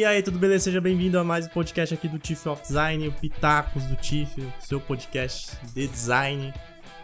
[0.00, 0.64] E aí, tudo beleza?
[0.64, 4.34] Seja bem-vindo a mais um podcast aqui do Tiff of Design, o Pitacos do Tiff,
[4.58, 6.54] seu podcast de design,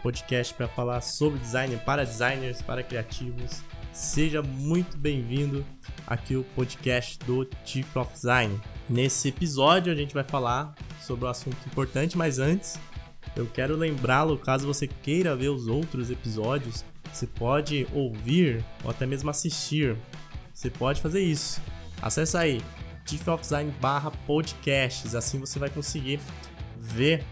[0.01, 3.61] podcast para falar sobre design para designers, para criativos.
[3.93, 5.63] Seja muito bem-vindo
[6.07, 8.59] aqui ao podcast do Tiff of Design.
[8.89, 12.79] Nesse episódio a gente vai falar sobre um assunto importante, mas antes
[13.35, 16.83] eu quero lembrá-lo, caso você queira ver os outros episódios,
[17.13, 19.95] você pode ouvir ou até mesmo assistir.
[20.51, 21.61] Você pode fazer isso.
[22.01, 22.59] Acesse aí
[23.07, 26.19] tiffofdesign barra podcasts, assim você vai conseguir
[26.77, 27.23] ver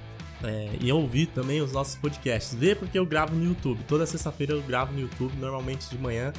[0.44, 2.56] é, e ouvir também os nossos podcasts.
[2.56, 3.84] Ver porque eu gravo no YouTube.
[3.88, 6.34] Toda sexta-feira eu gravo no YouTube, normalmente de manhã,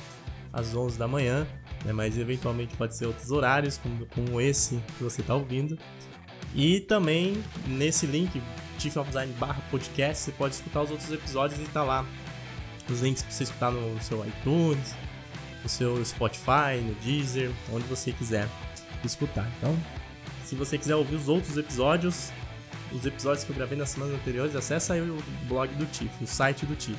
[0.52, 1.46] às 11 da manhã,
[1.84, 5.78] né, mas eventualmente pode ser outros horários, como, como esse que você está ouvindo.
[6.54, 8.42] E também nesse link,
[8.78, 12.06] Chief of Design barra podcast, você pode escutar os outros episódios e tá lá
[12.88, 14.94] os links para você escutar no seu iTunes,
[15.62, 18.48] no seu Spotify, no Deezer, onde você quiser
[19.06, 19.48] escutar.
[19.58, 19.76] Então,
[20.44, 22.30] se você quiser ouvir os outros episódios,
[22.92, 26.26] os episódios que eu gravei nas semanas anteriores, acessa aí o blog do Tiff, o
[26.26, 26.98] site do Tiff.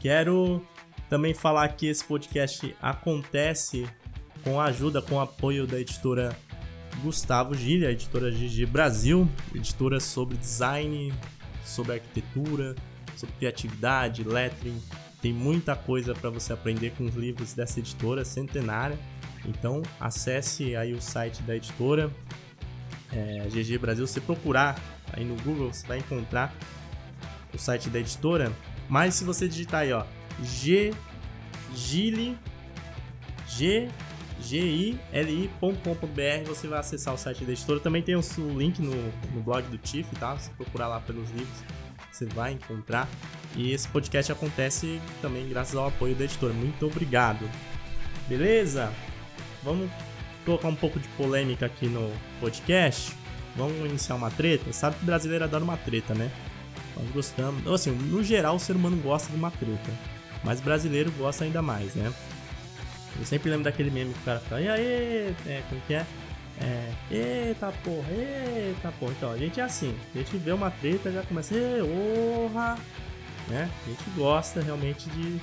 [0.00, 0.64] Quero
[1.08, 3.86] também falar que esse podcast acontece
[4.42, 6.36] com a ajuda, com o apoio da editora
[7.02, 11.12] Gustavo Gilha, editora GG Brasil, editora sobre design,
[11.64, 12.74] sobre arquitetura,
[13.16, 14.80] sobre criatividade, lettering.
[15.20, 18.98] Tem muita coisa para você aprender com os livros dessa editora centenária.
[19.46, 22.10] Então acesse aí o site da editora
[23.12, 24.06] é, GG Brasil.
[24.06, 24.78] Se procurar
[25.12, 26.54] aí no Google, você vai encontrar
[27.54, 28.52] o site da editora.
[28.88, 30.04] Mas se você digitar aí, ó,
[30.42, 30.92] G
[31.74, 32.36] Gili
[33.48, 33.88] G
[34.38, 35.48] gili.com.br,
[36.46, 37.80] você vai acessar o site da editora.
[37.80, 38.20] Também tem o
[38.56, 38.94] link no,
[39.32, 40.36] no blog do Tiff, tá?
[40.38, 41.56] Se procurar lá pelos livros,
[42.12, 43.08] você vai encontrar.
[43.56, 46.52] E esse podcast acontece também graças ao apoio da editora.
[46.52, 47.48] Muito obrigado.
[48.28, 48.92] Beleza?
[49.66, 49.90] Vamos
[50.44, 53.12] colocar um pouco de polêmica aqui no podcast.
[53.56, 54.72] Vamos iniciar uma treta.
[54.72, 56.30] Sabe que brasileiro adora uma treta, né?
[56.96, 57.66] Nós gostamos.
[57.66, 59.90] Assim, no geral, o ser humano gosta de uma treta.
[60.44, 62.12] Mas brasileiro gosta ainda mais, né?
[63.18, 66.06] Eu sempre lembro daquele meme que o cara fala, e aí, é, como que é?
[66.60, 69.12] É, eita porra, eita porra.
[69.12, 71.54] Então, a gente é assim, a gente vê uma treta já começa,
[72.44, 72.78] orra,
[73.48, 73.68] né?
[73.84, 75.40] A gente gosta realmente de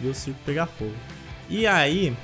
[0.00, 0.94] ver o circo pegar fogo.
[1.50, 2.16] E aí,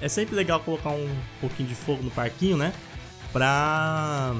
[0.00, 2.72] é sempre legal colocar um pouquinho de fogo no parquinho, né?
[3.32, 4.34] Pra,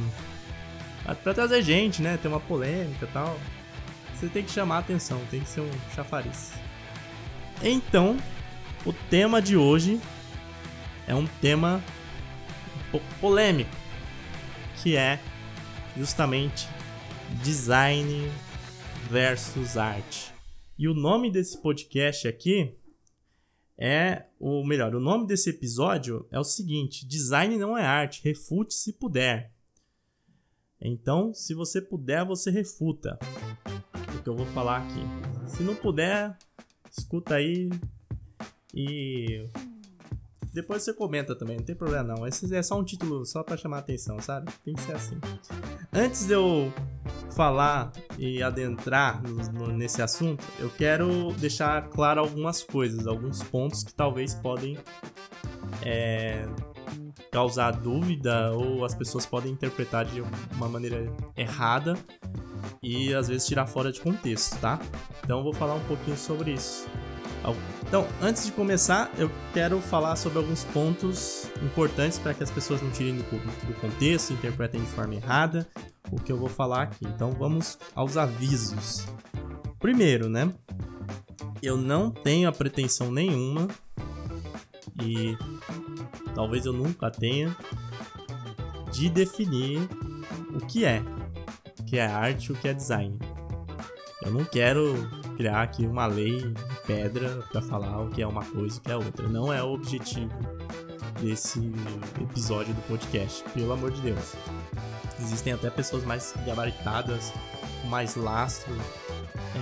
[1.22, 2.18] pra trazer gente, né?
[2.20, 3.38] Ter uma polêmica e tal.
[4.14, 6.52] Você tem que chamar a atenção, tem que ser um chafariz.
[7.62, 8.16] Então,
[8.84, 10.00] o tema de hoje
[11.06, 11.82] é um tema
[12.76, 13.70] um pouco polêmico,
[14.82, 15.20] que é
[15.96, 16.68] justamente
[17.42, 18.30] design
[19.10, 20.32] versus arte.
[20.78, 22.74] E o nome desse podcast aqui
[23.80, 28.74] é o melhor, o nome desse episódio é o seguinte: Design não é arte, refute
[28.74, 29.52] se puder.
[30.78, 33.18] Então, se você puder, você refuta
[34.18, 35.00] o que eu vou falar aqui.
[35.48, 36.36] Se não puder,
[36.90, 37.70] escuta aí,
[38.74, 39.48] e
[40.52, 42.26] depois você comenta também, não tem problema não.
[42.26, 44.50] Esse é só um título só para chamar a atenção, sabe?
[44.64, 45.18] Tem que ser assim.
[45.92, 46.72] Antes de eu
[47.34, 53.84] falar e adentrar no, no, nesse assunto, eu quero deixar claro algumas coisas, alguns pontos
[53.84, 54.76] que talvez podem
[55.82, 56.44] é,
[57.30, 60.22] causar dúvida ou as pessoas podem interpretar de
[60.54, 61.94] uma maneira errada
[62.82, 64.80] e às vezes tirar fora de contexto, tá?
[65.22, 66.88] Então eu vou falar um pouquinho sobre isso.
[67.82, 72.82] Então, antes de começar, eu quero falar sobre alguns pontos importantes para que as pessoas
[72.82, 73.24] não tirem do,
[73.80, 75.66] contexto, interpretem de forma errada
[76.10, 77.06] o que eu vou falar aqui.
[77.06, 79.06] Então, vamos aos avisos.
[79.78, 80.52] Primeiro, né?
[81.62, 83.68] Eu não tenho a pretensão nenhuma
[85.02, 85.36] e
[86.34, 87.56] talvez eu nunca tenha
[88.92, 89.80] de definir
[90.54, 91.02] o que é,
[91.78, 93.18] o que é arte, o que é design.
[94.22, 96.52] Eu não quero criar aqui uma lei
[96.86, 99.28] pedra para falar o que é uma coisa e o que é outra.
[99.28, 100.30] Não é o objetivo
[101.20, 101.72] desse
[102.20, 104.34] episódio do podcast, pelo amor de Deus.
[105.18, 107.32] Existem até pessoas mais gabaritadas,
[107.82, 108.74] com mais lastro,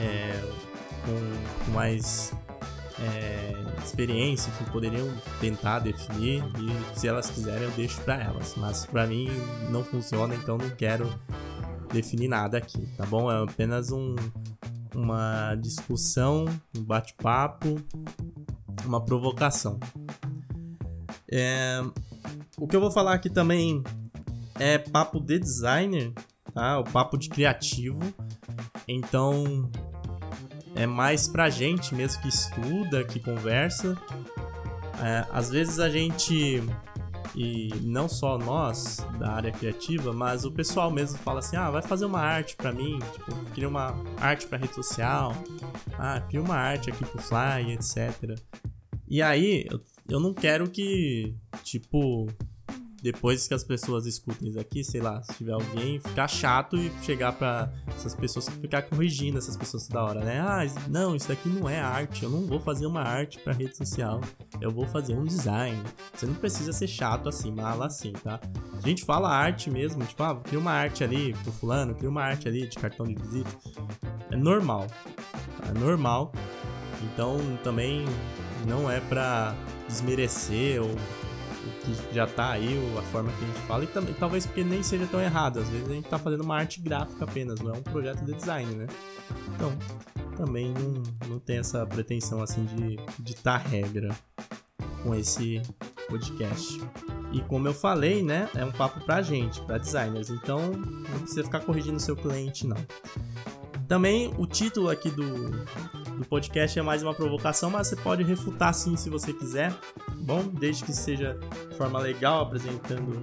[0.02, 0.40] é,
[1.04, 2.32] com, mais
[3.00, 3.52] é,
[3.84, 5.08] experiência, que poderiam
[5.40, 8.54] tentar definir e se elas quiserem eu deixo para elas.
[8.56, 9.28] Mas para mim
[9.70, 11.08] não funciona, então não quero
[11.92, 13.30] definir nada aqui, tá bom?
[13.30, 14.14] É apenas um,
[14.94, 16.44] uma discussão,
[16.76, 17.76] um bate-papo,
[18.84, 19.78] uma provocação.
[21.30, 21.82] É,
[22.56, 23.82] o que eu vou falar aqui também
[24.58, 26.12] é papo de designer,
[26.52, 26.78] tá?
[26.78, 28.02] O papo de criativo.
[28.86, 29.70] Então
[30.74, 33.96] é mais pra gente mesmo que estuda, que conversa.
[35.02, 36.62] É, às vezes a gente
[37.38, 41.80] e não só nós da área criativa, mas o pessoal mesmo fala assim: ah, vai
[41.80, 45.32] fazer uma arte para mim, tipo, cria uma arte para rede social,
[45.96, 48.36] ah, cria uma arte aqui pro Fly, etc.
[49.06, 51.32] E aí, eu, eu não quero que,
[51.62, 52.26] tipo,
[53.02, 56.90] depois que as pessoas escutem isso aqui, sei lá, se tiver alguém, ficar chato e
[57.02, 60.40] chegar para essas pessoas ficar corrigindo essas pessoas toda hora, né?
[60.40, 63.76] Ah, não, isso daqui não é arte, eu não vou fazer uma arte para rede
[63.76, 64.20] social,
[64.60, 65.80] eu vou fazer um design.
[66.12, 68.40] Você não precisa ser chato assim, mala assim, tá?
[68.76, 72.22] A gente fala arte mesmo, tipo, ah, cria uma arte ali pro fulano, cria uma
[72.22, 73.50] arte ali de cartão de visita.
[74.30, 75.68] É normal, tá?
[75.68, 76.32] É normal.
[77.02, 78.04] Então também
[78.66, 79.54] não é pra
[79.86, 80.90] desmerecer ou
[81.96, 82.68] que já tá aí,
[82.98, 85.60] a forma que a gente fala, e também talvez porque nem seja tão errado.
[85.60, 88.34] Às vezes a gente tá fazendo uma arte gráfica apenas, não é um projeto de
[88.34, 88.86] design, né?
[89.54, 89.72] Então,
[90.36, 94.14] também não, não tem essa pretensão assim de ditar regra
[95.02, 95.62] com esse
[96.08, 96.80] podcast.
[97.32, 101.44] E como eu falei, né, é um papo pra gente, pra designers, então não precisa
[101.44, 102.76] ficar corrigindo seu cliente, não.
[103.86, 105.50] Também o título aqui do,
[106.18, 109.72] do podcast é mais uma provocação, mas você pode refutar sim se você quiser,
[110.16, 110.42] bom?
[110.42, 111.38] Desde que seja
[111.70, 113.22] de forma legal, apresentando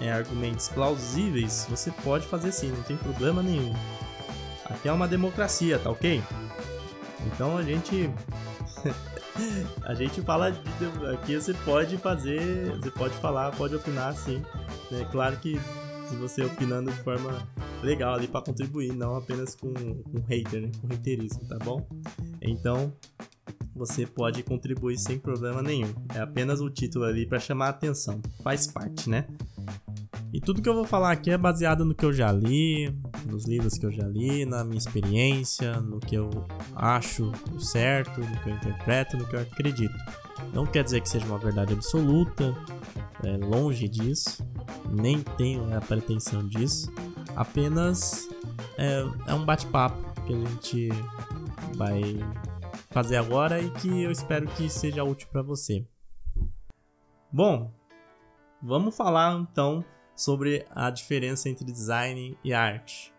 [0.00, 3.72] é, argumentos plausíveis, você pode fazer sim, não tem problema nenhum.
[4.64, 6.20] Aqui é uma democracia, tá ok?
[7.26, 8.10] Então a gente.
[9.84, 10.60] a gente fala de,
[11.12, 14.42] aqui você pode fazer, você pode falar, pode opinar sim.
[14.90, 15.58] É claro que
[16.08, 17.46] se você opinando de forma
[17.82, 20.70] legal ali para contribuir, não apenas com, com hater, né?
[20.80, 21.86] com haterismo, tá bom?
[22.40, 22.92] Então,
[23.74, 25.92] você pode contribuir sem problema nenhum.
[26.14, 28.20] É apenas o título ali para chamar a atenção.
[28.42, 29.26] Faz parte, né?
[30.32, 32.90] E tudo que eu vou falar aqui é baseado no que eu já li,
[33.26, 36.30] nos livros que eu já li, na minha experiência, no que eu
[36.74, 39.94] acho certo, no que eu interpreto, no que eu acredito.
[40.54, 42.56] Não quer dizer que seja uma verdade absoluta,
[43.22, 44.42] é longe disso,
[44.90, 46.90] nem tenho a pretensão disso.
[47.36, 48.28] Apenas
[48.76, 49.96] é, é um bate-papo
[50.26, 50.88] que a gente
[51.76, 52.02] vai
[52.90, 55.86] fazer agora e que eu espero que seja útil para você.
[57.32, 57.72] Bom,
[58.62, 59.84] vamos falar então
[60.14, 63.12] sobre a diferença entre design e arte.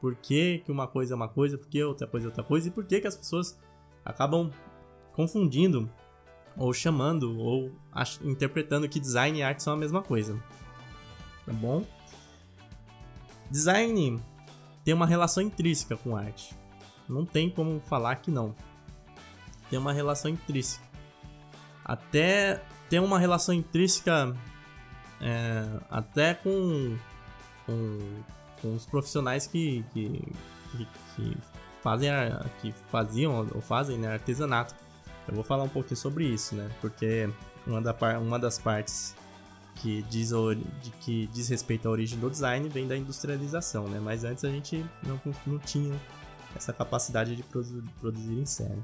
[0.00, 2.68] Por que, que uma coisa é uma coisa, por que outra coisa é outra coisa
[2.68, 3.58] e por que, que as pessoas
[4.04, 4.50] acabam
[5.14, 5.90] confundindo
[6.56, 7.72] ou chamando ou
[8.22, 10.38] interpretando que design e arte são a mesma coisa.
[11.46, 11.84] Tá bom?
[13.50, 14.20] Design
[14.84, 16.54] tem uma relação intrínseca com arte.
[17.08, 18.54] Não tem como falar que não.
[19.70, 20.84] Tem uma relação intrínseca.
[21.84, 24.34] Até tem uma relação intrínseca
[25.20, 26.96] é, até com,
[27.66, 27.98] com,
[28.60, 30.22] com, os profissionais que, que,
[30.72, 31.36] que, que
[31.82, 32.10] fazem
[32.60, 34.74] que faziam ou fazem né, artesanato.
[35.26, 36.70] Eu vou falar um pouquinho sobre isso, né?
[36.80, 37.28] Porque
[37.66, 39.14] uma, da, uma das partes
[39.76, 44.00] que diz, de, que diz respeito à origem do design vem da industrialização, né?
[44.00, 45.94] Mas antes a gente não, não tinha
[46.54, 48.82] essa capacidade de produzir, produzir em série.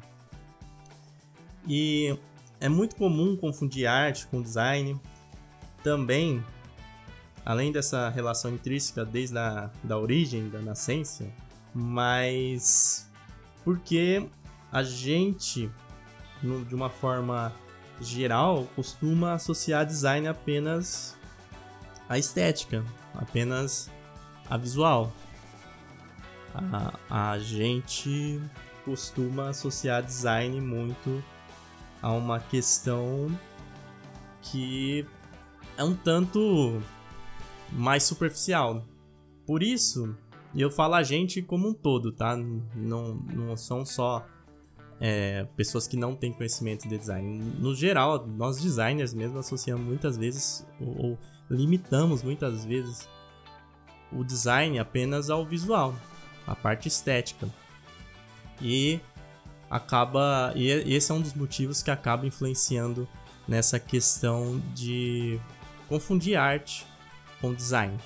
[1.66, 2.16] E
[2.58, 5.00] é muito comum confundir arte com design.
[5.82, 6.44] Também,
[7.44, 11.26] além dessa relação intrínseca desde a da origem, da nascença,
[11.72, 13.10] mas
[13.64, 14.28] porque
[14.72, 15.70] a gente,
[16.42, 17.52] de uma forma
[18.00, 21.16] geral costuma associar design apenas
[22.08, 23.90] à estética, apenas
[24.48, 25.12] a visual.
[26.54, 28.40] A, a gente
[28.84, 31.22] costuma associar design muito
[32.02, 33.30] a uma questão
[34.42, 35.06] que
[35.76, 36.82] é um tanto
[37.70, 38.84] mais superficial.
[39.46, 40.16] Por isso,
[40.54, 42.36] eu falo a gente como um todo, tá?
[42.36, 44.26] Não, não são só
[45.00, 47.42] é, pessoas que não têm conhecimento de design.
[47.58, 51.18] No geral, nós designers mesmo associamos muitas vezes ou, ou
[51.50, 53.08] limitamos muitas vezes
[54.12, 55.94] o design apenas ao visual,
[56.46, 57.48] a parte estética.
[58.60, 59.00] E
[59.70, 63.08] acaba e esse é um dos motivos que acaba influenciando
[63.48, 65.40] nessa questão de
[65.88, 66.86] confundir arte
[67.40, 67.96] com design.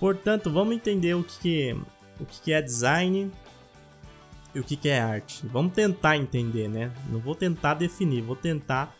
[0.00, 1.76] Portanto, vamos entender o que,
[2.18, 3.30] o que é design
[4.58, 5.46] o que, que é arte.
[5.46, 6.92] Vamos tentar entender, né?
[7.10, 8.96] Não vou tentar definir, vou tentar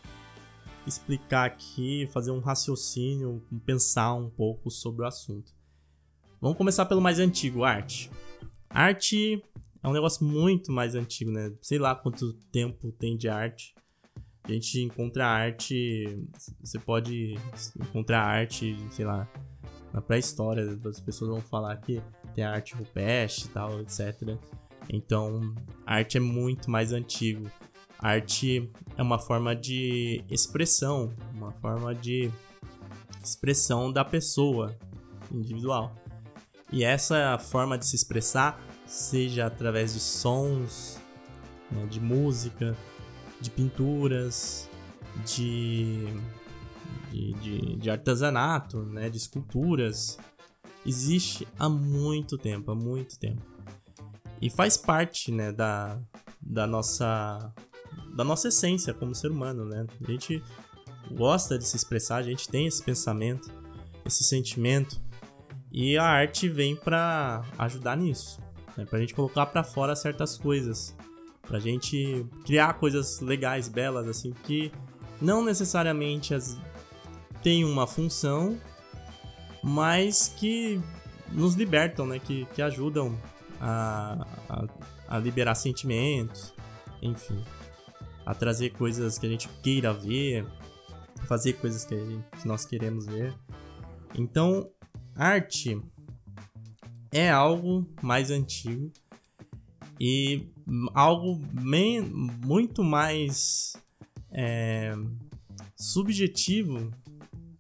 [0.87, 5.53] explicar aqui, fazer um raciocínio, pensar um pouco sobre o assunto.
[6.41, 8.11] Vamos começar pelo mais antigo, arte.
[8.71, 9.43] Arte
[9.83, 11.53] é um negócio muito mais antigo, né?
[11.61, 13.75] Sei lá quanto tempo tem de arte.
[14.45, 16.25] A gente encontra arte,
[16.61, 17.35] você pode
[17.81, 19.29] encontrar arte, sei lá,
[19.93, 22.01] na pré-história, as pessoas vão falar que
[22.35, 24.39] tem arte rupestre e tal, etc.
[24.88, 27.50] Então, arte é muito mais antigo.
[27.99, 32.31] Arte é uma forma de expressão, uma uma forma de
[33.23, 34.76] expressão da pessoa
[35.31, 35.95] individual.
[36.73, 41.00] E essa forma de se expressar, seja através de sons,
[41.71, 42.76] né, de música,
[43.40, 44.69] de pinturas,
[45.25, 46.07] de,
[47.11, 50.19] de, de, de artesanato, né, de esculturas,
[50.85, 53.56] existe há muito tempo, há muito tempo.
[54.40, 55.99] E faz parte, né, da,
[56.40, 57.52] da nossa
[58.14, 59.87] da nossa essência como ser humano, né?
[60.02, 60.43] A gente
[61.11, 63.52] gosta de se expressar, a gente tem esse pensamento,
[64.07, 64.99] esse sentimento,
[65.71, 68.40] e a arte vem para ajudar nisso,
[68.75, 68.87] né?
[68.87, 70.97] Pra gente colocar para fora certas coisas,
[71.43, 74.73] pra gente criar coisas legais, belas assim, que
[75.21, 76.57] não necessariamente as
[77.43, 78.59] têm uma função,
[79.62, 80.81] mas que
[81.31, 82.19] nos libertam, né?
[82.19, 83.14] Que, que ajudam
[83.61, 84.67] a, a,
[85.09, 86.55] a liberar sentimentos,
[87.03, 87.43] enfim,
[88.25, 90.47] a trazer coisas que a gente queira ver,
[91.27, 93.35] fazer coisas que, gente, que nós queremos ver.
[94.15, 94.71] Então,
[95.15, 95.81] arte
[97.13, 98.93] é algo mais antigo
[100.01, 100.49] e
[100.95, 103.75] algo bem, muito mais
[104.31, 104.95] é,
[105.77, 106.91] subjetivo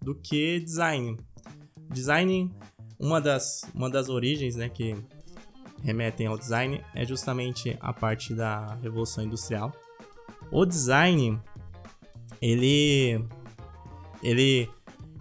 [0.02, 1.16] do que design.
[1.90, 2.52] Design,
[2.98, 4.94] uma das, uma das origens né, que
[5.86, 9.72] remetem ao design é justamente a parte da Revolução Industrial.
[10.50, 11.40] O design,
[12.42, 13.24] ele,
[14.20, 14.68] ele,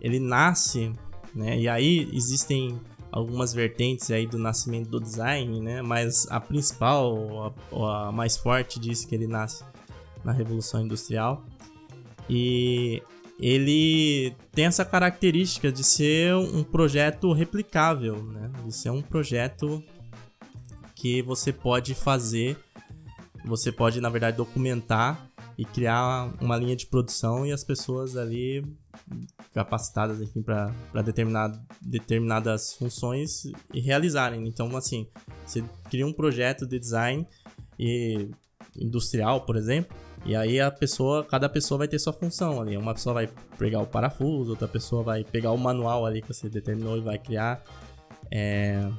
[0.01, 0.91] ele nasce,
[1.35, 1.57] né?
[1.59, 2.81] E aí existem
[3.11, 5.83] algumas vertentes aí do nascimento do design, né?
[5.83, 9.63] Mas a principal, a, a mais forte diz que ele nasce
[10.23, 11.45] na Revolução Industrial.
[12.27, 13.03] E
[13.39, 18.51] ele tem essa característica de ser um projeto replicável, né?
[18.65, 19.83] De ser um projeto
[21.05, 22.57] que você pode fazer,
[23.45, 28.65] você pode, na verdade, documentar e criar uma linha de produção e as pessoas ali
[29.53, 34.47] capacitadas enfim para determinado, determinadas funções e realizarem.
[34.47, 35.07] Então, assim,
[35.45, 37.27] você cria um projeto de design
[37.77, 38.27] e
[38.75, 39.95] industrial, por exemplo,
[40.25, 42.75] e aí a pessoa, cada pessoa vai ter sua função ali.
[42.77, 46.49] Uma pessoa vai pegar o parafuso, outra pessoa vai pegar o manual ali que você
[46.49, 47.63] determinou e vai criar
[48.31, 48.89] é,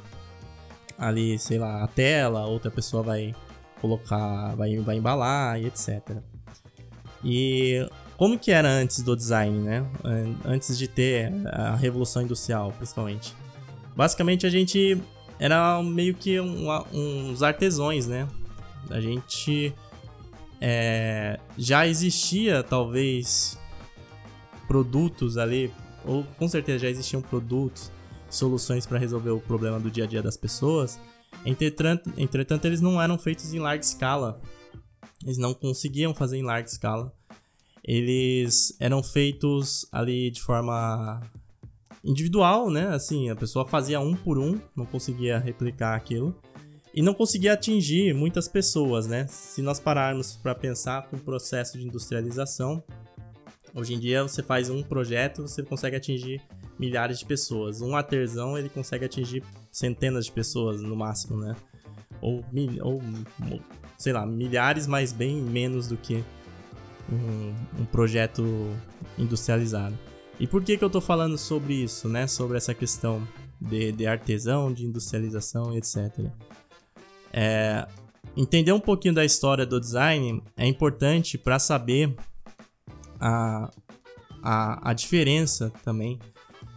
[0.98, 3.34] ali, sei lá, a tela, outra pessoa vai
[3.80, 6.18] colocar, vai, vai embalar e etc.
[7.24, 9.86] E como que era antes do design, né?
[10.44, 13.34] Antes de ter a revolução industrial, principalmente.
[13.94, 15.00] Basicamente a gente
[15.38, 18.26] era meio que um, uns artesões, né?
[18.90, 19.74] A gente
[20.60, 23.58] é, já existia talvez
[24.66, 25.70] produtos ali,
[26.04, 27.90] ou com certeza já existiam produtos
[28.28, 30.98] soluções para resolver o problema do dia a dia das pessoas.
[31.44, 34.40] Entretanto, entretanto, eles não eram feitos em larga escala.
[35.22, 37.12] Eles não conseguiam fazer em larga escala.
[37.82, 41.20] Eles eram feitos ali de forma
[42.04, 42.88] individual, né?
[42.88, 46.34] Assim, a pessoa fazia um por um, não conseguia replicar aquilo
[46.96, 49.26] e não conseguia atingir muitas pessoas, né?
[49.28, 52.82] Se nós pararmos para pensar com o processo de industrialização,
[53.74, 56.40] hoje em dia você faz um projeto, você consegue atingir
[56.78, 57.80] milhares de pessoas.
[57.80, 61.56] Um artesão ele consegue atingir centenas de pessoas no máximo, né?
[62.20, 62.44] Ou,
[62.82, 63.00] ou
[63.98, 66.24] sei lá, milhares, mas bem menos do que
[67.10, 68.44] um, um projeto
[69.18, 69.98] industrializado.
[70.38, 72.26] E por que, que eu tô falando sobre isso, né?
[72.26, 73.26] Sobre essa questão
[73.60, 76.26] de, de artesão, de industrialização, etc.
[77.32, 77.86] É,
[78.36, 82.14] entender um pouquinho da história do design é importante para saber
[83.20, 83.70] a,
[84.42, 86.18] a, a diferença também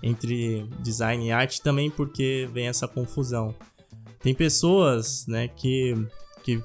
[0.02, 3.54] entre design e arte também porque vem essa confusão.
[4.20, 5.96] Tem pessoas, né, que,
[6.44, 6.62] que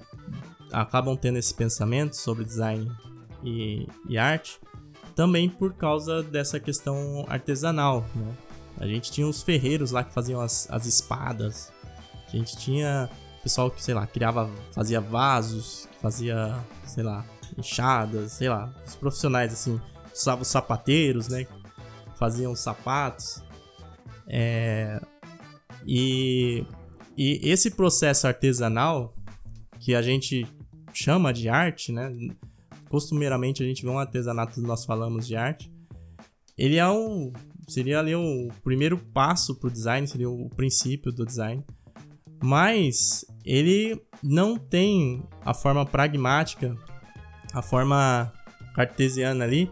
[0.73, 2.90] acabam tendo esse pensamento sobre design
[3.43, 4.59] e, e arte
[5.14, 8.35] também por causa dessa questão artesanal, né?
[8.78, 11.73] A gente tinha os ferreiros lá que faziam as, as espadas.
[12.26, 13.09] A gente tinha
[13.45, 17.25] pessoal que, sei lá, criava, fazia vasos, fazia, sei lá,
[17.56, 19.80] enxadas, sei lá, os profissionais assim,
[20.14, 21.46] usavam os sapateiros, né?
[22.14, 23.42] faziam sapatos.
[24.26, 25.00] É,
[25.87, 26.64] e,
[27.16, 29.14] e esse processo artesanal,
[29.78, 30.46] que a gente
[30.92, 32.11] chama de arte, né?
[32.88, 35.70] Costumeiramente a gente vê um artesanato nós falamos de arte.
[36.56, 37.32] Ele é um.
[37.68, 41.64] Seria ali o primeiro passo para o design, seria o princípio do design.
[42.42, 46.76] Mas ele não tem a forma pragmática,
[47.54, 48.32] a forma
[48.75, 49.70] cartesiana ali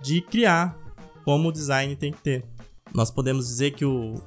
[0.00, 0.76] de criar
[1.24, 2.44] como o design tem que ter.
[2.94, 4.20] Nós podemos dizer que o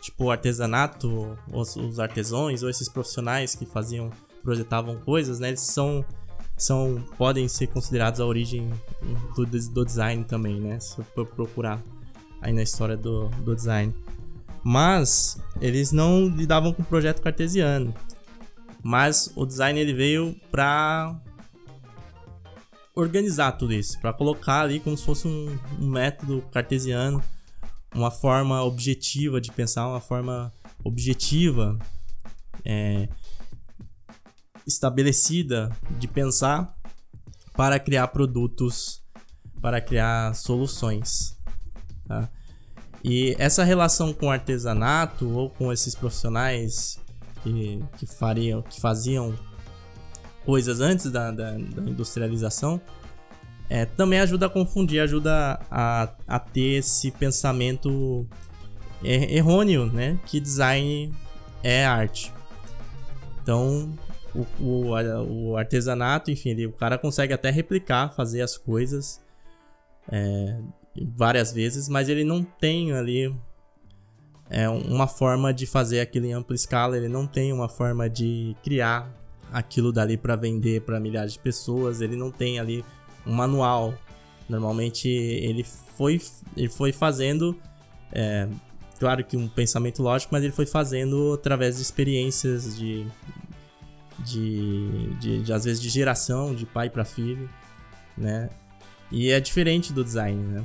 [0.00, 4.10] tipo o artesanato, os, os artesãos ou esses profissionais que faziam,
[4.42, 6.04] projetavam coisas, né, eles são
[6.56, 8.70] são podem ser considerados a origem
[9.34, 10.80] do, do design também, né?
[10.80, 11.80] Se for procurar
[12.40, 13.94] aí na história do, do design.
[14.64, 17.94] Mas eles não lidavam com o projeto cartesiano.
[18.82, 21.16] Mas o design ele veio para
[23.00, 27.22] organizar tudo isso, para colocar ali como se fosse um, um método cartesiano,
[27.94, 30.52] uma forma objetiva de pensar, uma forma
[30.84, 31.78] objetiva
[32.64, 33.08] é,
[34.66, 36.76] estabelecida de pensar
[37.54, 39.02] para criar produtos,
[39.60, 41.38] para criar soluções.
[42.06, 42.28] Tá?
[43.02, 46.98] E essa relação com o artesanato ou com esses profissionais
[47.42, 49.34] que, que, fariam, que faziam
[50.48, 52.80] coisas antes da, da, da industrialização
[53.68, 58.26] é, também ajuda a confundir, ajuda a, a ter esse pensamento
[59.04, 60.18] errôneo, né?
[60.24, 61.14] Que design
[61.62, 62.32] é arte.
[63.42, 63.92] Então,
[64.34, 69.22] o, o, o artesanato, enfim, ele, o cara consegue até replicar, fazer as coisas
[70.10, 70.58] é,
[71.14, 73.36] várias vezes, mas ele não tem ali
[74.48, 78.56] é, uma forma de fazer aquilo em ampla escala, ele não tem uma forma de
[78.62, 79.18] criar
[79.52, 82.84] aquilo dali para vender para milhares de pessoas, ele não tem ali
[83.26, 83.94] um manual.
[84.48, 86.20] Normalmente ele foi,
[86.56, 87.56] ele foi fazendo,
[88.12, 88.48] é,
[88.98, 93.06] claro que um pensamento lógico, mas ele foi fazendo através de experiências de,
[94.20, 97.48] de, de, de às vezes de geração, de pai para filho,
[98.16, 98.48] né?
[99.10, 100.64] E é diferente do design, né?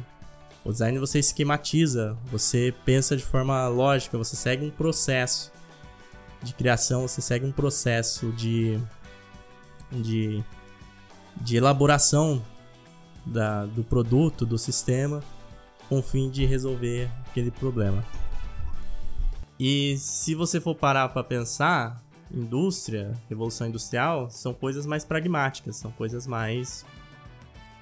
[0.66, 5.53] O design você esquematiza, você pensa de forma lógica, você segue um processo
[6.44, 8.80] de criação, você segue um processo de,
[9.92, 10.44] de,
[11.38, 12.44] de elaboração
[13.26, 15.24] da, do produto, do sistema,
[15.88, 18.04] com o fim de resolver aquele problema.
[19.60, 25.92] E se você for parar para pensar, indústria, revolução industrial, são coisas mais pragmáticas, são
[25.92, 26.86] coisas mais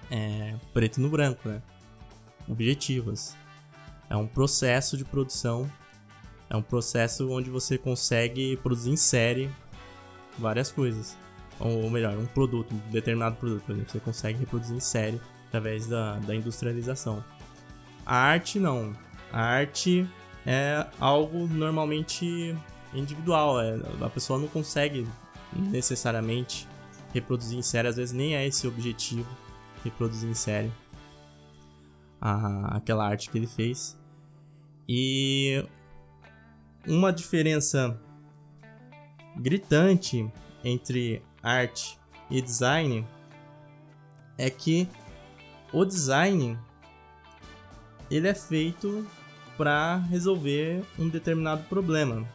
[0.10, 1.62] é, preto no branco, né?
[2.48, 3.36] Objetivas.
[4.10, 5.72] É um processo de produção,
[6.52, 9.50] é um processo onde você consegue produzir em série
[10.38, 11.18] várias coisas.
[11.58, 15.88] Ou, melhor, um produto, um determinado produto, por exemplo, você consegue reproduzir em série através
[15.88, 17.24] da, da industrialização.
[18.06, 18.94] A arte não.
[19.32, 20.06] A arte
[20.46, 22.54] é algo normalmente
[22.94, 23.62] individual.
[23.62, 25.08] É, a pessoa não consegue
[25.56, 26.68] necessariamente
[27.14, 29.30] reproduzir em série, às vezes nem é esse o objetivo,
[29.84, 30.72] reproduzir em série
[32.20, 33.98] a, aquela arte que ele fez.
[34.88, 35.64] E
[36.88, 38.00] uma diferença
[39.38, 40.30] gritante
[40.64, 41.98] entre arte
[42.30, 43.06] e design
[44.38, 44.88] é que
[45.72, 46.58] o design
[48.10, 49.08] ele é feito
[49.58, 52.28] para resolver um determinado problema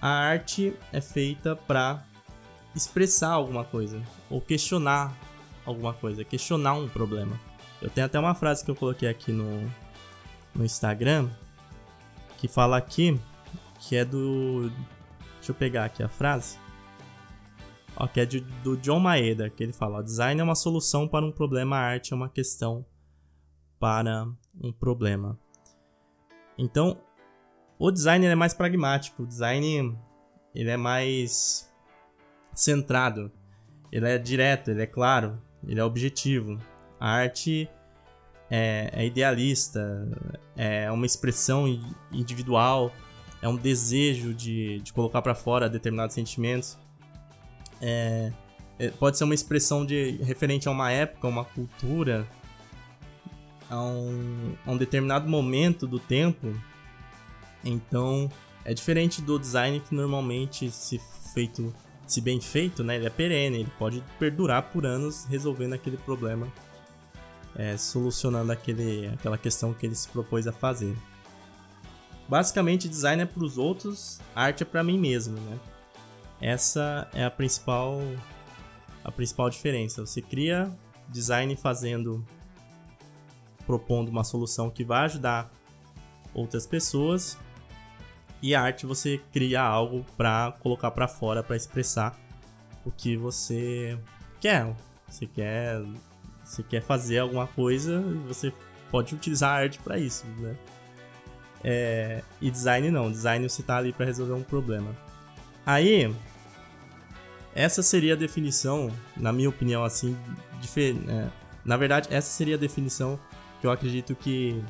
[0.00, 2.04] a arte é feita para
[2.74, 5.16] expressar alguma coisa ou questionar
[5.64, 7.38] alguma coisa, questionar um problema.
[7.80, 9.68] Eu tenho até uma frase que eu coloquei aqui no,
[10.54, 11.28] no Instagram
[12.36, 13.18] que fala aqui
[13.78, 14.70] que é do
[15.36, 16.58] deixa eu pegar aqui a frase.
[17.96, 21.24] Ó, que é de, do John Maeda, que ele fala: design é uma solução para
[21.24, 22.84] um problema, a arte é uma questão
[23.78, 24.26] para
[24.60, 25.38] um problema.
[26.58, 27.00] Então,
[27.78, 29.96] o design é mais pragmático, o design
[30.54, 31.70] ele é mais
[32.54, 33.30] centrado,
[33.92, 36.58] ele é direto, ele é claro, ele é objetivo.
[36.98, 37.68] A arte
[38.50, 40.08] é, é idealista,
[40.56, 41.66] é uma expressão
[42.10, 42.90] individual,
[43.42, 46.78] é um desejo de, de colocar para fora determinados sentimentos.
[47.80, 48.32] É,
[48.78, 52.26] é, pode ser uma expressão de referente a uma época, uma cultura,
[53.68, 56.54] a um, a um determinado momento do tempo
[57.66, 58.30] então,
[58.64, 61.00] é diferente do design que normalmente se
[61.34, 61.74] feito,
[62.06, 66.46] se bem feito, né, ele é perene, ele pode perdurar por anos resolvendo aquele problema,
[67.56, 70.94] é, solucionando aquele, aquela questão que ele se propôs a fazer.
[72.28, 75.58] Basicamente, design é para os outros, arte é para mim mesmo, né?
[76.40, 78.00] Essa é a principal
[79.04, 80.04] a principal diferença.
[80.04, 80.70] Você cria
[81.08, 82.26] design fazendo
[83.64, 85.50] propondo uma solução que vai ajudar
[86.34, 87.38] outras pessoas
[88.42, 92.18] e a arte você cria algo para colocar para fora, para expressar
[92.84, 93.98] o que você
[94.40, 94.74] quer.
[95.08, 95.80] Você quer,
[96.44, 98.52] você quer fazer alguma coisa, você
[98.90, 100.56] pode utilizar a arte para isso, né?
[101.64, 104.94] É, e design não, design você tá ali para resolver um problema.
[105.64, 106.14] Aí,
[107.54, 110.16] essa seria a definição, na minha opinião, assim,
[111.08, 111.28] é,
[111.64, 113.18] na verdade, essa seria a definição
[113.60, 114.62] que eu acredito que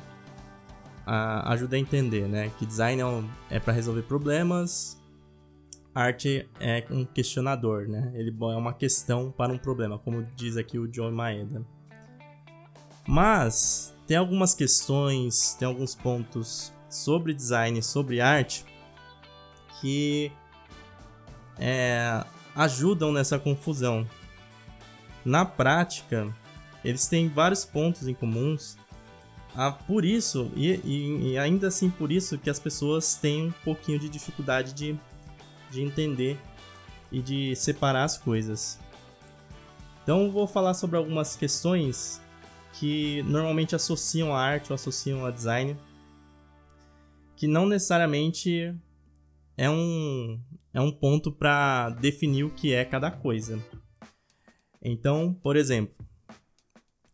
[1.05, 2.51] a, ajuda a entender, né?
[2.57, 4.97] Que design é, um, é para resolver problemas,
[5.93, 8.11] arte é um questionador, né?
[8.15, 11.65] Ele é uma questão para um problema, como diz aqui o John Maeda.
[13.07, 18.65] Mas tem algumas questões, tem alguns pontos sobre design, sobre arte
[19.79, 20.31] que
[21.59, 22.23] é,
[22.55, 24.07] ajudam nessa confusão.
[25.23, 26.33] Na prática,
[26.83, 28.77] eles têm vários pontos em comuns.
[29.55, 33.51] Ah, por isso, e, e, e ainda assim por isso que as pessoas têm um
[33.63, 34.97] pouquinho de dificuldade de
[35.69, 36.39] de entender
[37.11, 38.79] e de separar as coisas.
[40.03, 42.21] Então vou falar sobre algumas questões
[42.73, 45.77] que normalmente associam a arte ou associam a design,
[47.37, 48.75] que não necessariamente
[49.55, 50.39] é um,
[50.73, 53.63] é um ponto para definir o que é cada coisa.
[54.81, 55.95] Então, por exemplo,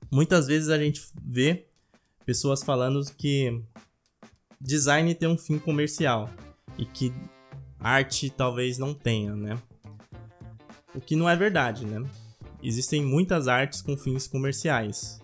[0.09, 1.67] muitas vezes a gente vê
[2.25, 3.61] pessoas falando que
[4.59, 6.29] design tem um fim comercial
[6.77, 7.13] e que
[7.77, 9.61] arte talvez não tenha, né?
[10.95, 12.07] O que não é verdade, né?
[12.61, 15.21] Existem muitas artes com fins comerciais.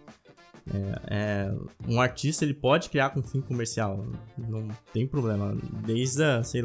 [0.71, 1.53] É, é,
[1.87, 4.05] um artista ele pode criar com fim comercial,
[4.37, 5.57] não tem problema.
[5.85, 6.61] Desde a, sei,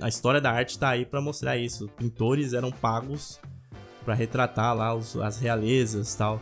[0.00, 1.88] a história da arte está aí para mostrar isso.
[1.96, 3.40] Pintores eram pagos
[4.04, 6.40] para retratar lá os, as realezas tal.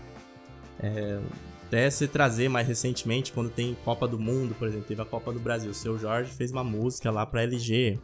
[0.81, 1.21] É,
[1.67, 5.33] até se trazer mais recentemente, quando tem Copa do Mundo, por exemplo, teve a Copa
[5.33, 5.71] do Brasil.
[5.71, 7.99] O seu Jorge fez uma música lá para LG,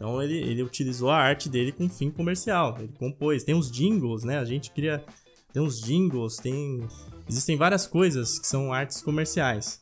[0.00, 2.74] então ele, ele utilizou a arte dele com fim comercial.
[2.78, 3.44] Ele compôs.
[3.44, 4.38] Tem os jingles, né?
[4.38, 5.04] A gente cria.
[5.52, 6.80] Tem uns jingles, tem.
[7.30, 9.80] Existem várias coisas que são artes comerciais.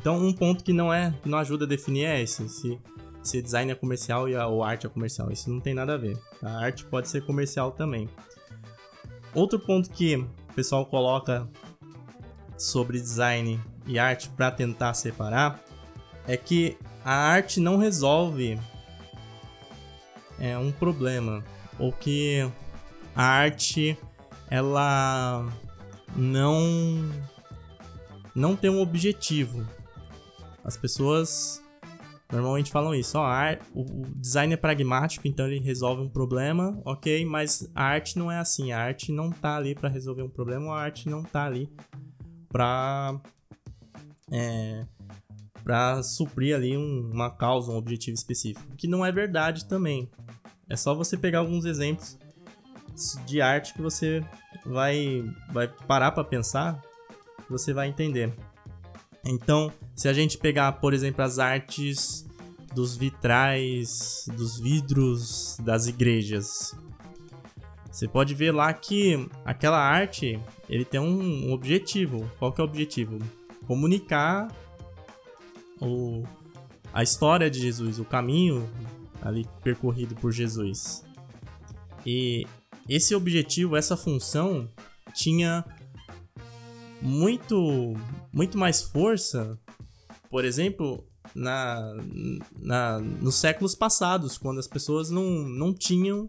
[0.00, 1.14] Então um ponto que não é.
[1.22, 2.48] não ajuda a definir é esse.
[2.48, 2.80] Se,
[3.22, 5.30] se design é comercial e a, ou arte é comercial.
[5.30, 6.18] Isso não tem nada a ver.
[6.42, 8.08] A arte pode ser comercial também.
[9.34, 11.46] Outro ponto que o pessoal coloca
[12.56, 15.62] sobre design e arte para tentar separar
[16.26, 18.58] é que a arte não resolve
[20.38, 21.44] é um problema
[21.78, 22.50] ou que
[23.14, 23.98] a arte
[24.48, 25.46] ela
[26.16, 27.10] não
[28.34, 29.66] não tem um objetivo.
[30.62, 31.62] As pessoas
[32.30, 36.80] normalmente falam isso, ó, arte, o, o design é pragmático, então ele resolve um problema,
[36.84, 40.28] ok, mas a arte não é assim, a arte não tá ali para resolver um
[40.28, 41.70] problema, a arte não tá ali
[42.48, 43.20] para
[44.30, 44.84] é,
[45.62, 50.10] para suprir ali um, uma causa, um objetivo específico, que não é verdade também.
[50.68, 52.18] É só você pegar alguns exemplos
[53.26, 54.24] de arte que você
[54.64, 56.80] vai, vai parar para pensar,
[57.48, 58.32] você vai entender.
[59.24, 62.26] Então, se a gente pegar, por exemplo, as artes
[62.74, 66.74] dos vitrais, dos vidros das igrejas,
[67.90, 72.30] você pode ver lá que aquela arte ele tem um objetivo.
[72.38, 73.18] Qual que é o objetivo?
[73.66, 74.48] Comunicar
[75.80, 76.22] o,
[76.92, 78.68] a história de Jesus, o caminho
[79.22, 81.04] ali percorrido por Jesus.
[82.04, 82.46] E
[82.88, 84.70] esse objetivo, essa função
[85.14, 85.64] tinha
[87.00, 87.94] muito
[88.32, 89.58] muito mais força,
[90.30, 91.94] por exemplo, na,
[92.58, 96.28] na nos séculos passados, quando as pessoas não, não tinham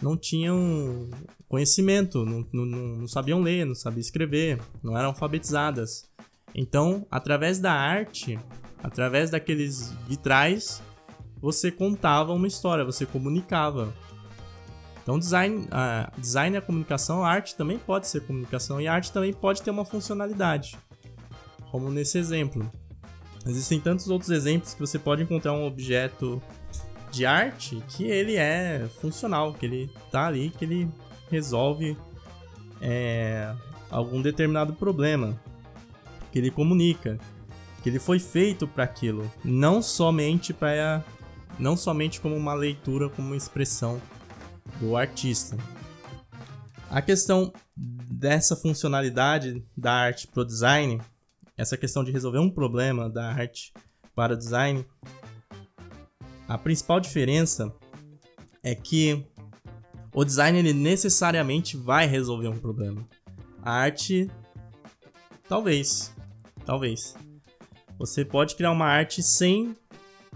[0.00, 1.08] não tinham
[1.48, 6.10] conhecimento, não, não, não sabiam ler, não sabiam escrever, não eram alfabetizadas.
[6.54, 8.38] Então, através da arte,
[8.82, 10.82] através daqueles vitrais,
[11.40, 13.94] você contava uma história, você comunicava.
[15.02, 19.60] Então, design, uh, design é comunicação, arte também pode ser comunicação e arte também pode
[19.62, 20.76] ter uma funcionalidade,
[21.70, 22.70] como nesse exemplo.
[23.44, 26.40] Existem tantos outros exemplos que você pode encontrar um objeto
[27.10, 30.88] de arte que ele é funcional, que ele tá ali, que ele
[31.28, 31.96] resolve
[32.80, 33.52] é,
[33.90, 35.38] algum determinado problema,
[36.30, 37.18] que ele comunica,
[37.82, 41.02] que ele foi feito para aquilo, não somente para
[41.58, 44.00] não somente como uma leitura, como uma expressão
[44.80, 45.56] do artista.
[46.90, 51.00] A questão dessa funcionalidade da arte para o design,
[51.56, 53.72] essa questão de resolver um problema da arte
[54.14, 54.84] para o design,
[56.46, 57.72] a principal diferença
[58.62, 59.26] é que
[60.14, 63.08] o design ele necessariamente vai resolver um problema.
[63.62, 64.30] A arte,
[65.48, 66.14] talvez,
[66.66, 67.14] talvez.
[67.98, 69.74] Você pode criar uma arte sem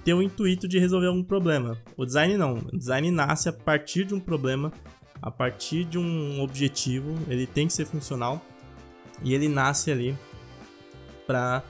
[0.06, 1.76] ter o intuito de resolver algum problema.
[1.96, 2.58] O design não.
[2.72, 4.72] O design nasce a partir de um problema,
[5.20, 7.12] a partir de um objetivo.
[7.26, 8.40] Ele tem que ser funcional
[9.20, 10.16] e ele nasce ali
[11.26, 11.60] para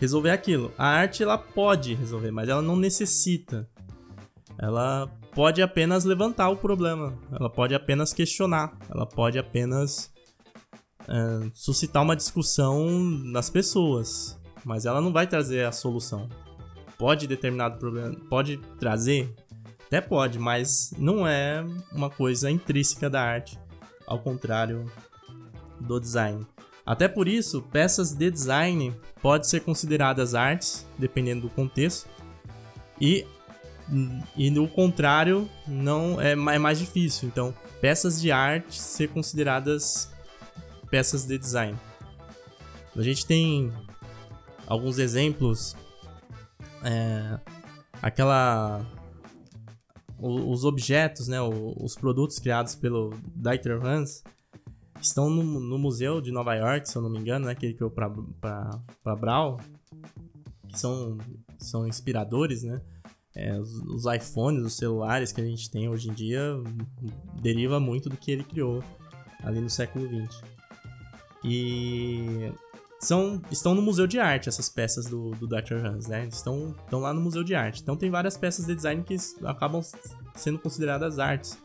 [0.00, 0.72] resolver aquilo.
[0.76, 3.68] A arte ela pode resolver, mas ela não necessita.
[4.58, 7.16] Ela pode apenas levantar o problema.
[7.30, 8.76] Ela pode apenas questionar.
[8.90, 10.12] Ela pode apenas
[11.06, 14.36] é, suscitar uma discussão nas pessoas.
[14.64, 16.28] Mas ela não vai trazer a solução
[16.98, 19.32] pode determinado problema, pode trazer
[19.86, 23.58] Até pode, mas não é uma coisa intrínseca da arte,
[24.06, 24.90] ao contrário
[25.80, 26.46] do design.
[26.84, 32.08] Até por isso, peças de design podem ser consideradas artes, dependendo do contexto,
[33.00, 33.26] e,
[34.36, 37.28] e no contrário, não é, é mais difícil.
[37.28, 40.10] Então, peças de arte ser consideradas
[40.90, 41.76] peças de design.
[42.96, 43.72] A gente tem
[44.66, 45.76] alguns exemplos.
[46.86, 47.40] É,
[48.00, 48.86] aquela.
[50.18, 54.24] Os objetos, né, os produtos criados pelo Dieter Hans
[54.98, 57.74] estão no, no, museu de Nova York, se eu não me engano, né, que ele
[57.74, 59.60] criou para Brau,
[60.66, 61.18] que são,
[61.58, 62.80] são inspiradores, né?
[63.34, 66.54] É, os, os, iPhones, os celulares que a gente tem hoje em dia
[67.42, 68.82] deriva muito do que ele criou
[69.42, 70.40] ali no século XX.
[71.44, 72.50] E
[72.98, 75.74] são, estão no Museu de Arte, essas peças do, do Dr.
[75.84, 76.26] Hans, né?
[76.26, 77.82] Estão, estão lá no Museu de Arte.
[77.82, 79.82] Então tem várias peças de design que acabam
[80.34, 81.58] sendo consideradas artes,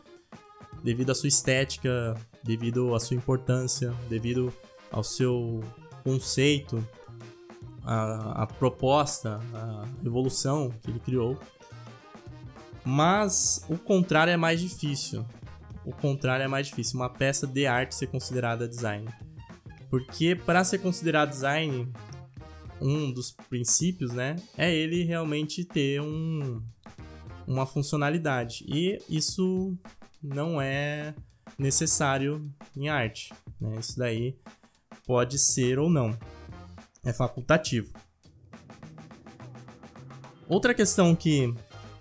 [0.82, 4.52] devido à sua estética, devido à sua importância, devido
[4.90, 5.62] ao seu
[6.04, 6.86] conceito,
[7.84, 11.38] a, a proposta, a evolução que ele criou.
[12.84, 15.24] Mas o contrário é mais difícil.
[15.84, 16.98] O contrário é mais difícil.
[16.98, 19.08] Uma peça de arte ser considerada design.
[19.92, 21.86] Porque para ser considerado design,
[22.80, 26.62] um dos princípios, né, é ele realmente ter um,
[27.46, 28.64] uma funcionalidade.
[28.66, 29.76] E isso
[30.22, 31.14] não é
[31.58, 33.34] necessário em arte.
[33.60, 33.76] Né?
[33.78, 34.34] Isso daí
[35.06, 36.18] pode ser ou não.
[37.04, 37.92] É facultativo.
[40.48, 41.54] Outra questão que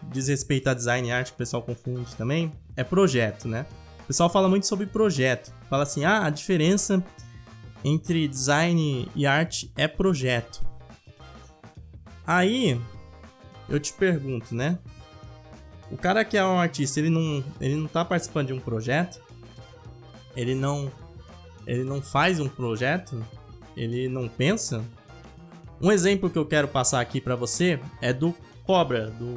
[0.09, 3.65] diz respeito a design e arte, o pessoal confunde também, é projeto, né?
[3.99, 5.53] O pessoal fala muito sobre projeto.
[5.69, 7.03] Fala assim, ah, a diferença
[7.83, 10.61] entre design e arte é projeto.
[12.25, 12.79] Aí
[13.67, 14.77] eu te pergunto, né?
[15.89, 19.21] O cara que é um artista, ele não, ele não tá participando de um projeto?
[20.35, 20.91] Ele não
[21.65, 23.23] ele não faz um projeto?
[23.75, 24.83] Ele não pensa?
[25.79, 28.33] Um exemplo que eu quero passar aqui para você é do
[28.65, 29.35] Cobra, do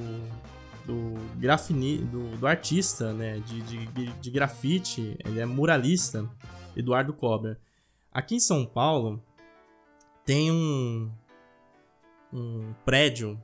[0.85, 6.29] do grafini, do, do artista, né, de, de, de grafite, ele é muralista,
[6.77, 7.59] Eduardo Cobra.
[8.15, 9.21] Aqui em São Paulo
[10.25, 11.11] tem um,
[12.33, 13.37] um prédio.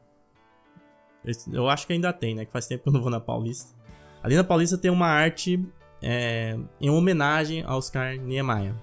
[1.53, 2.45] Eu acho que ainda tem, né?
[2.45, 3.75] Que faz tempo que eu não vou na Paulista.
[4.23, 5.61] Ali na Paulista tem uma arte
[6.01, 8.75] é, em homenagem ao Oscar Niemeyer.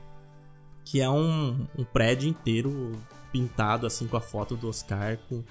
[0.83, 2.91] Que é um, um prédio inteiro
[3.31, 5.41] pintado assim com a foto do Oscar, com,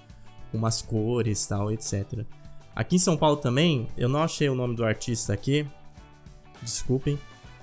[0.50, 2.24] com umas cores tal, etc.
[2.74, 5.66] Aqui em São Paulo também, eu não achei o nome do artista aqui.
[6.60, 7.18] Desculpem.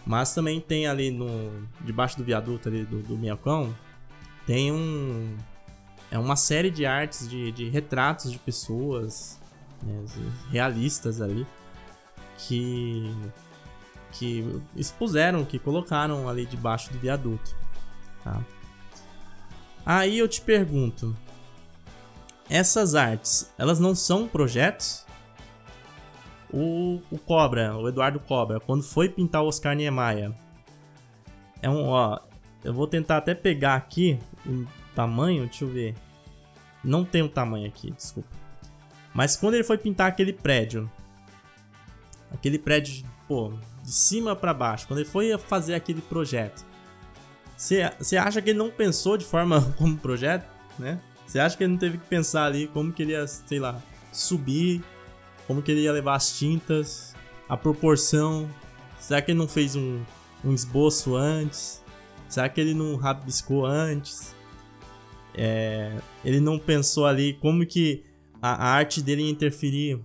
[0.05, 1.67] Mas também tem ali no.
[1.81, 3.17] debaixo do viaduto ali do, do
[4.45, 5.37] tem um.
[6.11, 9.39] É uma série de artes de, de retratos de pessoas
[9.81, 10.05] né,
[10.51, 11.47] realistas ali
[12.37, 13.15] que.
[14.11, 17.55] que expuseram, que colocaram ali debaixo do viaduto.
[18.23, 18.43] Tá?
[19.85, 21.15] Aí eu te pergunto:
[22.49, 25.05] essas artes, elas não são projetos?
[26.53, 30.31] O, o Cobra, o Eduardo Cobra, quando foi pintar o Oscar Niemeyer,
[31.61, 32.19] é um, ó,
[32.63, 35.95] eu vou tentar até pegar aqui o tamanho, deixa eu ver.
[36.83, 38.29] Não tem o um tamanho aqui, desculpa.
[39.13, 40.89] Mas quando ele foi pintar aquele prédio,
[42.31, 46.65] aquele prédio, pô, de cima para baixo, quando ele foi fazer aquele projeto,
[47.55, 50.45] você acha que ele não pensou de forma como projeto,
[50.77, 50.99] né?
[51.25, 53.81] Você acha que ele não teve que pensar ali como que ele ia, sei lá,
[54.11, 54.83] subir
[55.47, 57.15] como que ele ia levar as tintas,
[57.47, 58.49] a proporção.
[58.99, 60.01] Será que ele não fez um,
[60.43, 61.83] um esboço antes?
[62.27, 64.35] Será que ele não rabiscou antes?
[65.35, 68.03] É, ele não pensou ali como que
[68.41, 69.99] a, arte dele ia interferir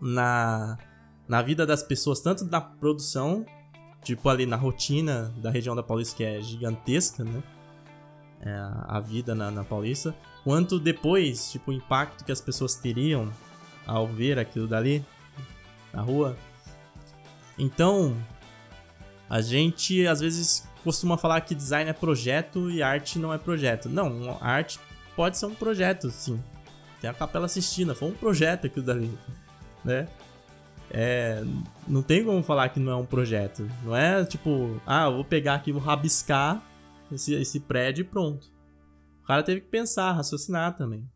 [0.00, 0.78] na,
[1.28, 3.44] na vida das pessoas, tanto na produção,
[4.02, 7.42] tipo ali na rotina da região da Paulista, que é gigantesca, né?
[8.40, 8.50] É,
[8.88, 13.32] a vida na, na Paulista, quanto depois, tipo, o impacto que as pessoas teriam
[13.86, 15.04] ao ver aquilo dali
[15.92, 16.36] na rua.
[17.58, 18.16] Então,
[19.28, 23.88] a gente às vezes costuma falar que design é projeto e arte não é projeto.
[23.88, 24.78] Não, a arte
[25.16, 26.42] pode ser um projeto, sim.
[27.00, 29.18] Tem a Capela Sistina, foi um projeto aquilo dali,
[29.84, 30.08] né?
[30.90, 31.42] É,
[31.88, 33.68] não tem como falar que não é um projeto.
[33.82, 36.62] Não é tipo, ah, vou pegar aqui, vou rabiscar
[37.10, 38.46] esse, esse prédio e pronto.
[39.22, 41.08] O cara teve que pensar, raciocinar também.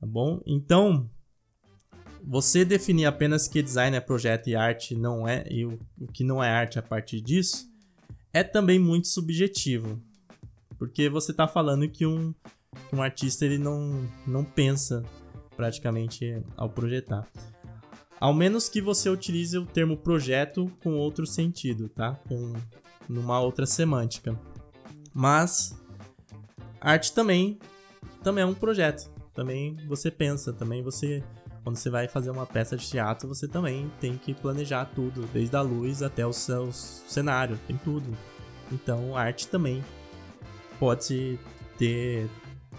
[0.00, 0.40] Tá bom?
[0.46, 1.08] Então,
[2.24, 6.24] você definir apenas que design é projeto e arte não é, e o, o que
[6.24, 7.68] não é arte a partir disso,
[8.32, 10.00] é também muito subjetivo.
[10.78, 12.32] Porque você está falando que um,
[12.88, 15.04] que um artista ele não, não pensa
[15.56, 17.26] praticamente ao projetar.
[18.18, 22.14] Ao menos que você utilize o termo projeto com outro sentido, tá?
[22.28, 22.52] Com
[23.08, 24.38] numa outra semântica.
[25.12, 25.74] Mas
[26.80, 27.58] arte também
[28.22, 29.10] também é um projeto.
[29.34, 31.22] Também você pensa, também você
[31.62, 35.54] quando você vai fazer uma peça de teatro, você também tem que planejar tudo, desde
[35.56, 38.16] a luz até o seu cenário, tem tudo.
[38.72, 39.84] Então, arte também
[40.78, 41.38] pode
[41.76, 42.28] ter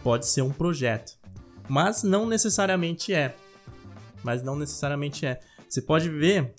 [0.04, 1.17] pode ser um projeto,
[1.70, 3.36] mas não necessariamente é.
[4.24, 5.39] Mas não necessariamente é.
[5.70, 6.54] Você pode ver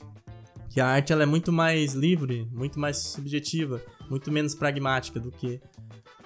[0.71, 5.31] que a arte ela é muito mais livre, muito mais subjetiva, muito menos pragmática do
[5.31, 5.61] que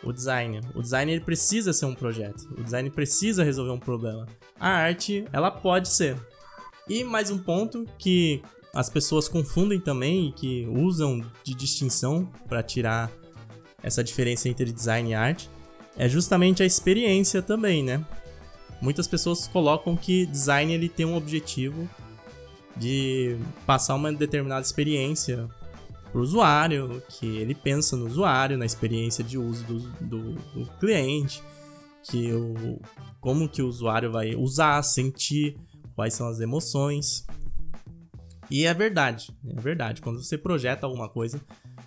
[0.02, 0.61] o design.
[0.74, 2.42] O design ele precisa ser um projeto.
[2.56, 4.26] O design precisa resolver um problema.
[4.59, 6.16] A arte, ela pode ser.
[6.88, 8.42] E mais um ponto que
[8.73, 13.11] as pessoas confundem também e que usam de distinção para tirar
[13.83, 15.51] essa diferença entre design e arte
[15.97, 18.05] é justamente a experiência também, né?
[18.81, 21.88] Muitas pessoas colocam que design ele tem um objetivo
[22.77, 25.49] de passar uma determinada experiência
[26.12, 30.66] para o usuário, que ele pensa no usuário, na experiência de uso do, do, do
[30.79, 31.42] cliente,
[32.09, 32.81] que o,
[33.21, 35.57] como que o usuário vai usar, sentir,
[35.95, 37.27] quais são as emoções.
[38.51, 40.01] E é verdade, é verdade.
[40.01, 41.40] Quando você projeta alguma coisa,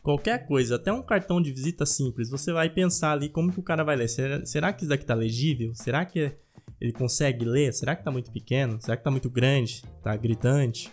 [0.04, 3.64] qualquer coisa, até um cartão de visita simples, você vai pensar ali como que o
[3.64, 4.10] cara vai ler.
[4.10, 5.74] Será, será que isso daqui tá legível?
[5.74, 6.36] Será que
[6.82, 7.74] ele consegue ler?
[7.74, 8.82] Será que tá muito pequeno?
[8.82, 9.84] Será que tá muito grande?
[10.04, 10.92] Tá gritante?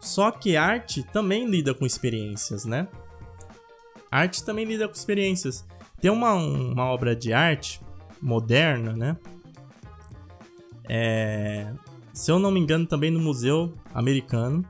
[0.00, 2.88] Só que arte também lida com experiências, né?
[4.10, 5.64] Arte também lida com experiências.
[6.00, 7.80] Tem uma, uma obra de arte
[8.26, 9.16] moderna, né?
[10.88, 11.72] É,
[12.12, 14.64] se eu não me engano, também no Museu Americano,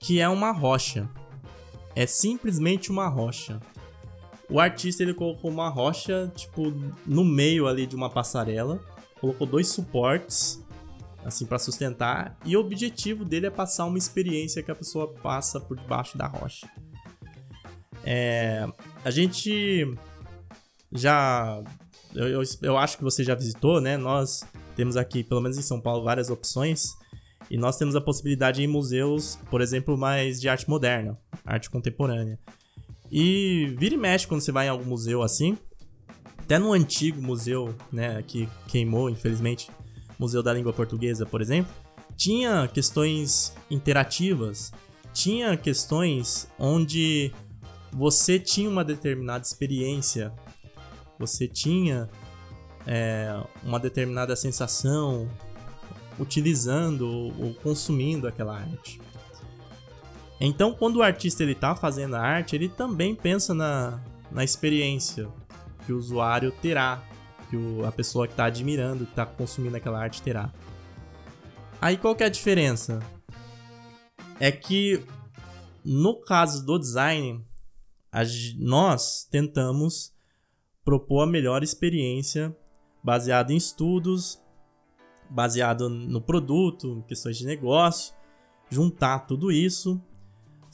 [0.00, 1.06] que é uma rocha.
[1.94, 3.60] É simplesmente uma rocha.
[4.48, 6.72] O artista ele colocou uma rocha, tipo,
[7.04, 8.80] no meio ali de uma passarela,
[9.20, 10.64] colocou dois suportes
[11.22, 15.58] assim para sustentar e o objetivo dele é passar uma experiência que a pessoa passa
[15.58, 16.70] por debaixo da rocha.
[18.04, 18.64] É,
[19.04, 19.92] a gente
[20.92, 21.64] já
[22.16, 23.96] eu, eu, eu, acho que você já visitou, né?
[23.96, 24.42] Nós
[24.74, 26.94] temos aqui, pelo menos em São Paulo, várias opções.
[27.50, 32.38] E nós temos a possibilidade em museus, por exemplo, mais de arte moderna, arte contemporânea.
[33.10, 35.56] E vira e mexe quando você vai em algum museu assim.
[36.38, 39.68] Até no antigo museu, né, que queimou, infelizmente,
[40.18, 41.72] Museu da Língua Portuguesa, por exemplo,
[42.16, 44.72] tinha questões interativas,
[45.12, 47.32] tinha questões onde
[47.92, 50.32] você tinha uma determinada experiência,
[51.18, 52.08] você tinha
[52.86, 55.28] é, uma determinada sensação
[56.18, 59.00] utilizando ou consumindo aquela arte.
[60.40, 64.00] Então, quando o artista está fazendo a arte, ele também pensa na,
[64.30, 65.28] na experiência
[65.84, 67.02] que o usuário terá
[67.48, 70.52] que o, a pessoa que está admirando, que está consumindo aquela arte terá.
[71.80, 73.00] Aí qual que é a diferença?
[74.40, 75.04] É que
[75.84, 77.44] no caso do design,
[78.10, 78.22] a,
[78.58, 80.12] nós tentamos
[80.86, 82.56] propor a melhor experiência
[83.04, 84.40] baseado em estudos,
[85.28, 88.14] baseado no produto, questões de negócio,
[88.70, 90.00] juntar tudo isso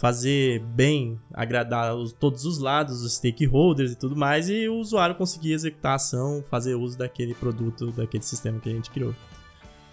[0.03, 5.15] fazer bem, agradar os, todos os lados, os stakeholders e tudo mais, e o usuário
[5.15, 9.15] conseguir executar a ação, fazer uso daquele produto, daquele sistema que a gente criou.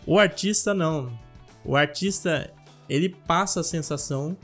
[0.08, 1.16] O artista não.
[1.64, 2.52] O artista,
[2.90, 4.36] ele passa a sensação,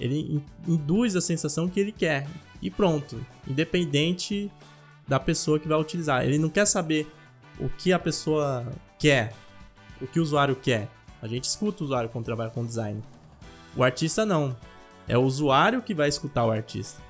[0.00, 2.26] ele induz a sensação que ele quer,
[2.60, 4.50] e pronto, independente
[5.08, 6.24] da pessoa que vai utilizar.
[6.24, 7.10] Ele não quer saber
[7.58, 8.66] o que a pessoa
[8.98, 9.32] quer,
[10.00, 10.88] o que o usuário quer.
[11.20, 13.02] A gente escuta o usuário quando trabalha com design.
[13.74, 14.56] O artista não.
[15.08, 17.00] É o usuário que vai escutar o artista.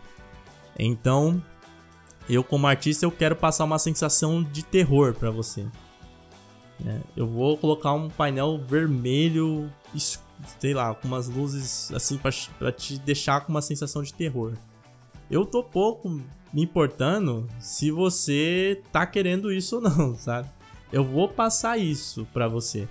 [0.78, 1.42] Então,
[2.28, 5.66] eu como artista eu quero passar uma sensação de terror para você.
[6.86, 9.72] É, eu vou colocar um painel vermelho,
[10.60, 14.52] sei lá, com umas luzes assim para te deixar com uma sensação de terror.
[15.28, 20.48] Eu tô pouco me importando se você tá querendo isso ou não, sabe?
[20.92, 22.88] Eu vou passar isso para você.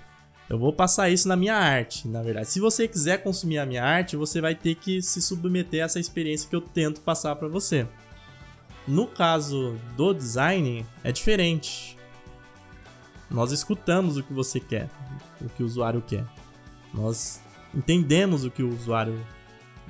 [0.48, 2.48] Eu vou passar isso na minha arte, na verdade.
[2.48, 6.00] Se você quiser consumir a minha arte, você vai ter que se submeter a essa
[6.00, 7.86] experiência que eu tento passar para você.
[8.86, 11.98] No caso do design, é diferente.
[13.30, 14.88] Nós escutamos o que você quer,
[15.38, 16.24] o que o usuário quer.
[16.94, 17.42] Nós
[17.74, 19.20] entendemos o que o usuário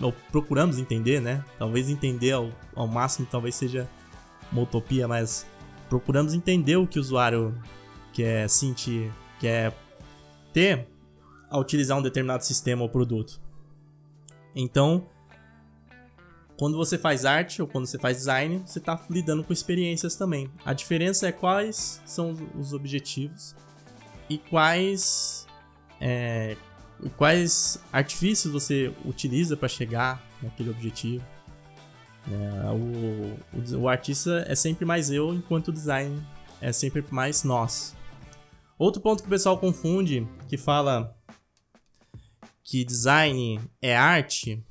[0.01, 1.45] ou procuramos entender, né?
[1.59, 3.89] Talvez entender ao, ao máximo talvez seja
[4.53, 5.47] uma utopia, mas
[5.89, 7.55] procuramos entender o que o usuário
[8.13, 9.73] quer sentir, quer
[10.53, 10.89] ter
[11.51, 13.41] a utilizar um determinado sistema ou produto.
[14.55, 15.07] Então,
[16.59, 20.51] quando você faz arte ou quando você faz design, você está lidando com experiências também.
[20.65, 23.55] A diferença é quais são os objetivos
[24.29, 25.47] e quais
[26.01, 26.57] é,
[27.17, 31.25] quais artifícios você utiliza para chegar naquele objetivo.
[32.31, 36.23] É, o, o, o, artista é sempre mais eu, enquanto o design
[36.61, 37.97] é sempre mais nós.
[38.79, 41.17] Outro ponto que o pessoal confunde, que fala
[42.63, 44.63] que design é arte,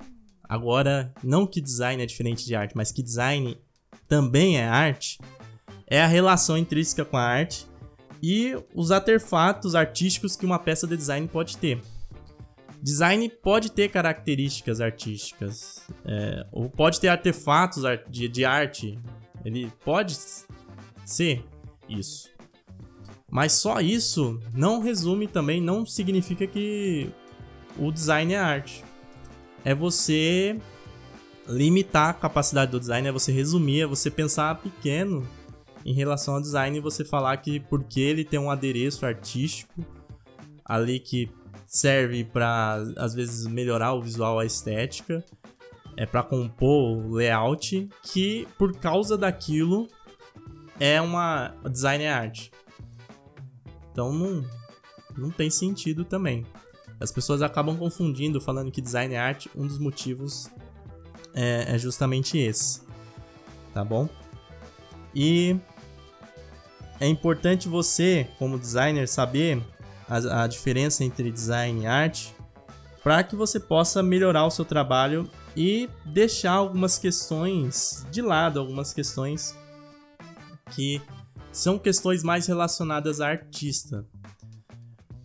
[0.44, 3.58] agora não que design é diferente de arte, mas que design
[4.08, 5.18] também é arte,
[5.88, 7.66] é a relação intrínseca com a arte
[8.22, 11.82] e os artefatos artísticos que uma peça de design pode ter.
[12.88, 18.98] Design pode ter características artísticas, é, ou pode ter artefatos de, de arte.
[19.44, 20.18] Ele pode
[21.04, 21.44] ser
[21.90, 22.30] isso.
[23.30, 27.10] Mas só isso não resume também, não significa que
[27.78, 28.86] o design é arte.
[29.66, 30.58] É você
[31.46, 35.28] limitar a capacidade do design, é você resumir, é você pensar pequeno
[35.84, 39.86] em relação ao design e você falar que porque ele tem um adereço artístico
[40.64, 41.30] ali que
[41.68, 45.24] serve para às vezes melhorar o visual, a estética,
[45.98, 49.88] é para compor o layout, que por causa daquilo
[50.80, 52.52] é uma design arte.
[53.92, 54.46] Então não
[55.18, 56.46] não tem sentido também.
[57.00, 59.50] As pessoas acabam confundindo, falando que design arte.
[59.56, 60.50] Um dos motivos
[61.34, 62.82] é, é justamente esse,
[63.74, 64.08] tá bom?
[65.14, 65.58] E
[67.00, 69.62] é importante você, como designer, saber
[70.08, 72.36] a, a diferença entre design e arte,
[73.04, 78.94] para que você possa melhorar o seu trabalho e deixar algumas questões de lado, algumas
[78.94, 79.56] questões
[80.72, 81.02] que
[81.52, 84.06] são questões mais relacionadas a artista.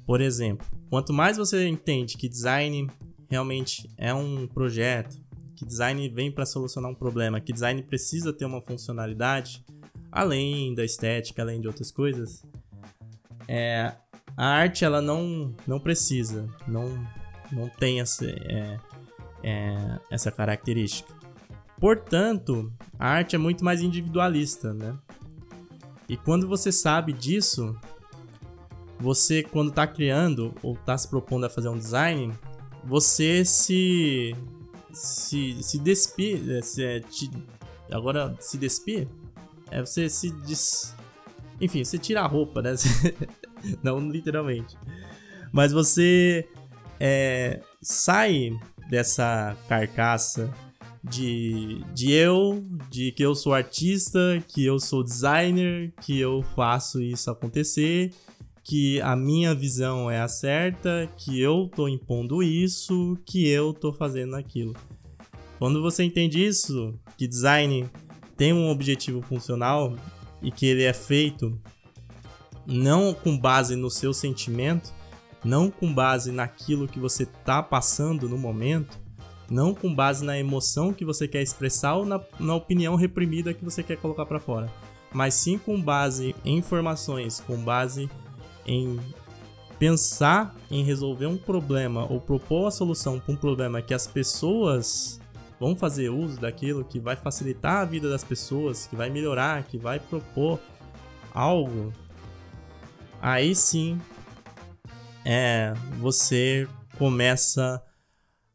[0.07, 2.89] Por exemplo, quanto mais você entende que design
[3.28, 5.20] realmente é um projeto,
[5.57, 9.64] que design vem para solucionar um problema, que design precisa ter uma funcionalidade,
[10.11, 12.45] além da estética, além de outras coisas,
[13.49, 13.95] é,
[14.37, 17.07] a arte ela não, não precisa, não,
[17.51, 18.78] não tem essa, é,
[19.43, 21.12] é, essa característica.
[21.78, 24.97] Portanto, a arte é muito mais individualista, né?
[26.09, 27.76] E quando você sabe disso,
[29.01, 32.33] você quando está criando ou está se propondo a fazer um design,
[32.85, 34.35] você se
[34.93, 37.30] se se despir, é, se, é, te,
[37.91, 39.09] agora se despir,
[39.70, 40.95] é você se des,
[41.63, 42.75] enfim, você tira a roupa, né?
[43.83, 44.77] não literalmente.
[45.53, 46.49] Mas você
[46.99, 48.51] é, sai
[48.91, 50.53] dessa carcaça
[51.05, 57.01] de, de eu, de que eu sou artista, que eu sou designer, que eu faço
[57.01, 58.11] isso acontecer,
[58.65, 63.93] que a minha visão é a certa, que eu tô impondo isso, que eu tô
[63.93, 64.75] fazendo aquilo.
[65.59, 67.89] Quando você entende isso, que design
[68.37, 69.95] tem um objetivo funcional
[70.43, 71.59] e que ele é feito
[72.66, 74.93] não com base no seu sentimento,
[75.45, 79.01] não com base naquilo que você está passando no momento,
[79.51, 83.64] não com base na emoção que você quer expressar ou na, na opinião reprimida que
[83.64, 84.72] você quer colocar para fora,
[85.12, 88.09] mas sim com base em informações, com base
[88.66, 88.99] em
[89.78, 95.20] pensar em resolver um problema ou propor a solução para um problema que as pessoas
[95.63, 99.79] vão fazer uso daquilo, que vai facilitar a vida das pessoas, que vai melhorar, que
[99.79, 100.59] vai propor
[101.33, 101.93] algo
[103.21, 103.97] aí sim
[105.25, 106.67] é, você
[106.99, 107.81] começa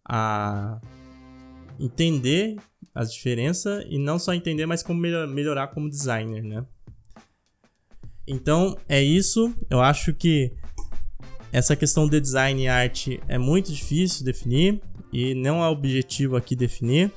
[0.03, 0.81] a
[1.79, 2.57] entender
[2.93, 6.65] as diferenças e não só entender, mas como melhorar como designer, né?
[8.27, 9.55] Então é isso.
[9.69, 10.51] Eu acho que
[11.53, 14.81] essa questão de design e arte é muito difícil definir
[15.11, 17.11] e não é objetivo aqui definir.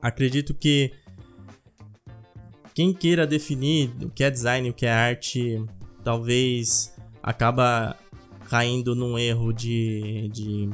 [0.00, 0.92] Acredito que
[2.74, 5.62] quem queira definir o que é design o que é arte
[6.02, 7.96] talvez acaba
[8.48, 10.70] caindo num erro de, de,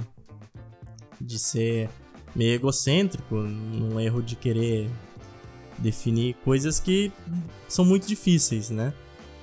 [1.20, 1.90] de ser
[2.34, 4.88] meio egocêntrico, num erro de querer
[5.78, 7.12] definir coisas que
[7.68, 8.94] são muito difíceis, né?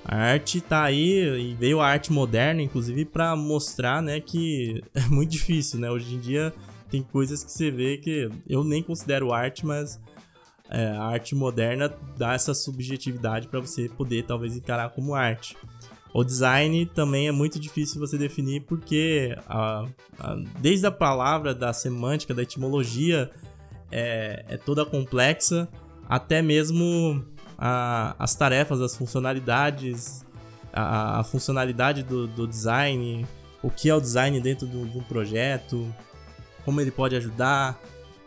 [0.05, 5.01] A arte tá aí e veio a arte moderna, inclusive, para mostrar, né, que é
[5.07, 5.89] muito difícil, né?
[5.89, 6.53] Hoje em dia
[6.89, 9.99] tem coisas que você vê que eu nem considero arte, mas
[10.69, 15.57] é, a arte moderna dá essa subjetividade para você poder talvez encarar como arte.
[16.13, 19.85] O design também é muito difícil você definir porque a,
[20.19, 23.31] a, desde a palavra, da semântica, da etimologia
[23.91, 25.67] é, é toda complexa,
[26.07, 27.25] até mesmo
[27.65, 30.25] a, as tarefas, as funcionalidades,
[30.73, 33.25] a, a funcionalidade do, do, design,
[33.61, 35.87] o que é o design dentro de um projeto,
[36.65, 37.79] como ele pode ajudar,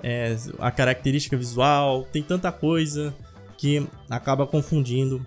[0.02, 3.14] é, a característica visual, tem tanta coisa
[3.58, 5.24] que acaba confundindo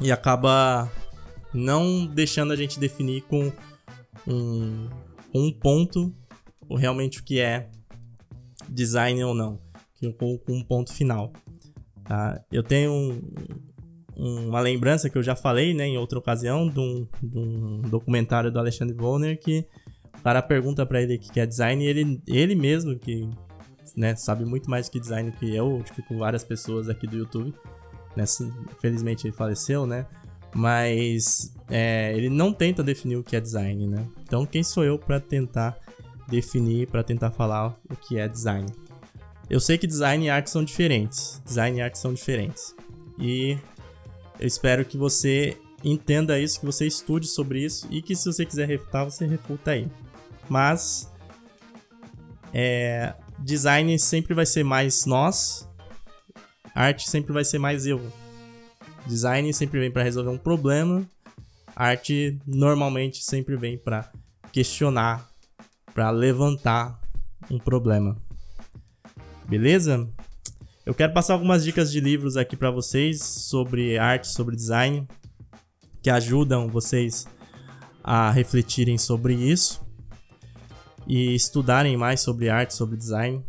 [0.00, 0.90] e acaba
[1.54, 3.52] não deixando a gente definir com
[4.26, 4.88] um,
[5.32, 6.12] um ponto,
[6.68, 7.70] realmente o que é
[8.68, 9.60] design ou não,
[10.18, 11.32] com um ponto final.
[12.08, 12.42] Tá?
[12.50, 12.90] Eu tenho
[14.16, 17.82] um, uma lembrança que eu já falei né, em outra ocasião de um, de um
[17.82, 19.66] documentário do Alexandre Volner que
[20.18, 23.28] o cara pergunta para ele o que é design e ele, ele mesmo, que
[23.94, 27.54] né, sabe muito mais que design que eu, tipo, com várias pessoas aqui do YouTube,
[28.16, 28.24] né,
[28.80, 30.06] felizmente ele faleceu, né?
[30.54, 34.08] Mas é, ele não tenta definir o que é design, né?
[34.22, 35.78] Então quem sou eu para tentar
[36.26, 38.66] definir, para tentar falar o que é design?
[39.50, 41.40] Eu sei que design e arte são diferentes.
[41.44, 42.74] Design e arte são diferentes.
[43.18, 43.58] E
[44.38, 48.44] eu espero que você entenda isso, que você estude sobre isso e que se você
[48.44, 49.88] quiser refutar, você refuta aí.
[50.48, 51.10] Mas
[52.52, 55.68] é, design sempre vai ser mais nós,
[56.74, 58.00] arte sempre vai ser mais eu.
[59.06, 61.08] Design sempre vem para resolver um problema,
[61.74, 64.10] arte normalmente sempre vem para
[64.52, 65.28] questionar,
[65.94, 67.00] para levantar
[67.50, 68.27] um problema.
[69.48, 70.06] Beleza?
[70.84, 75.08] Eu quero passar algumas dicas de livros aqui para vocês sobre arte, sobre design,
[76.02, 77.26] que ajudam vocês
[78.04, 79.80] a refletirem sobre isso
[81.06, 83.42] e estudarem mais sobre arte, sobre design.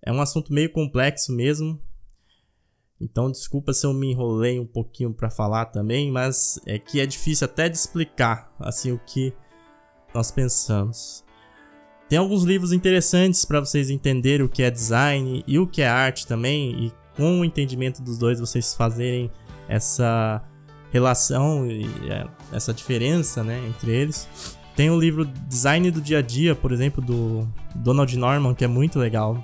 [0.00, 1.78] É um assunto meio complexo mesmo.
[2.98, 7.04] Então, desculpa se eu me enrolei um pouquinho para falar também, mas é que é
[7.04, 9.34] difícil até de explicar assim o que
[10.14, 11.25] nós pensamos.
[12.08, 15.88] Tem alguns livros interessantes para vocês entenderem o que é design e o que é
[15.88, 19.30] arte também, e com o entendimento dos dois vocês fazerem
[19.68, 20.42] essa
[20.92, 24.28] relação e é, essa diferença né, entre eles.
[24.76, 28.68] Tem o livro Design do Dia a Dia, por exemplo, do Donald Norman, que é
[28.68, 29.42] muito legal.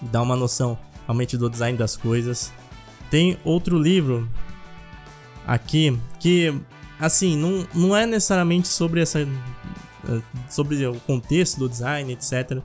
[0.00, 2.50] Dá uma noção realmente do design das coisas.
[3.10, 4.28] Tem outro livro
[5.46, 6.54] aqui que,
[6.98, 9.20] assim, não, não é necessariamente sobre essa
[10.48, 12.60] sobre o contexto do design, etc.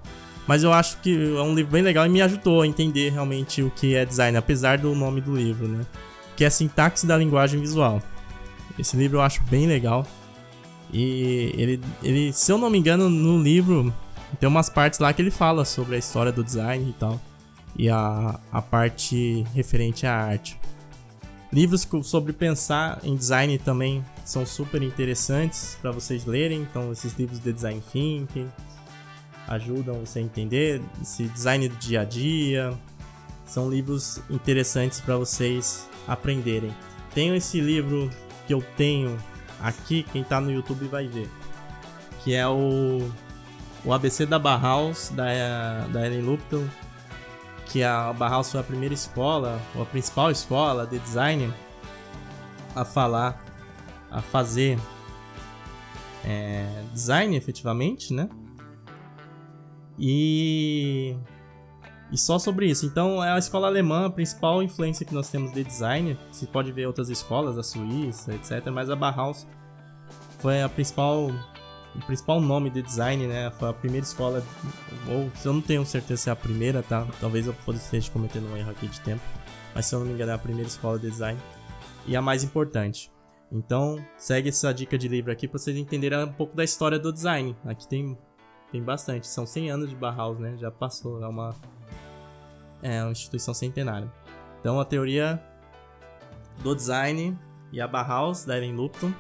[0.48, 3.62] Mas eu acho que é um livro bem legal e me ajudou a entender realmente
[3.62, 5.86] o que é design, apesar do nome do livro, né?
[6.36, 8.02] Que é Sintaxe da Linguagem Visual.
[8.78, 10.06] Esse livro eu acho bem legal.
[10.92, 13.94] E ele, ele, se eu não me engano, no livro
[14.40, 17.22] tem umas partes lá que ele fala sobre a história do design e tal.
[17.78, 20.60] E a, a parte referente à arte.
[21.52, 26.62] Livros sobre pensar em design também são super interessantes para vocês lerem.
[26.62, 28.50] Então, esses livros de design thinking
[29.48, 32.74] ajudam você a entender esse design do dia a dia.
[33.46, 36.74] São livros interessantes para vocês aprenderem.
[37.14, 38.10] Tenho esse livro
[38.48, 39.18] que eu tenho
[39.62, 41.30] aqui, quem está no YouTube vai ver,
[42.24, 43.10] que é o,
[43.86, 46.68] o ABC da Bauhaus, da, da Ellen Lupton,
[47.68, 51.54] que a Bauhaus foi a primeira escola, ou a principal escola de design
[52.76, 53.43] a falar
[54.14, 54.80] a fazer
[56.24, 58.30] é, design efetivamente, né?
[59.98, 61.16] E,
[62.12, 62.86] e só sobre isso.
[62.86, 66.18] Então, é a escola alemã a principal influência que nós temos de design.
[66.32, 68.68] Você pode ver outras escolas, a Suíça, etc.
[68.72, 69.48] Mas a Bauhaus
[70.40, 71.32] foi a principal,
[71.96, 73.52] o principal nome de design, né?
[73.52, 74.44] Foi a primeira escola,
[75.10, 77.08] ou se eu não tenho certeza se é a primeira, tá?
[77.20, 79.22] Talvez eu esteja cometendo um erro aqui de tempo.
[79.74, 81.40] Mas se eu não me engano, é a primeira escola de design.
[82.06, 83.13] E a mais importante.
[83.54, 87.14] Então, segue essa dica de livro aqui para vocês entenderem um pouco da história do
[87.14, 87.56] design.
[87.66, 88.18] Aqui tem,
[88.72, 89.28] tem bastante.
[89.28, 90.56] São 100 anos de Bauhaus, né?
[90.58, 91.24] Já passou.
[91.24, 91.56] É uma,
[92.82, 94.12] é uma instituição centenária.
[94.60, 95.42] Então, a teoria
[96.64, 97.38] do design
[97.72, 99.14] e a Bauhaus, da Ellen Lupton.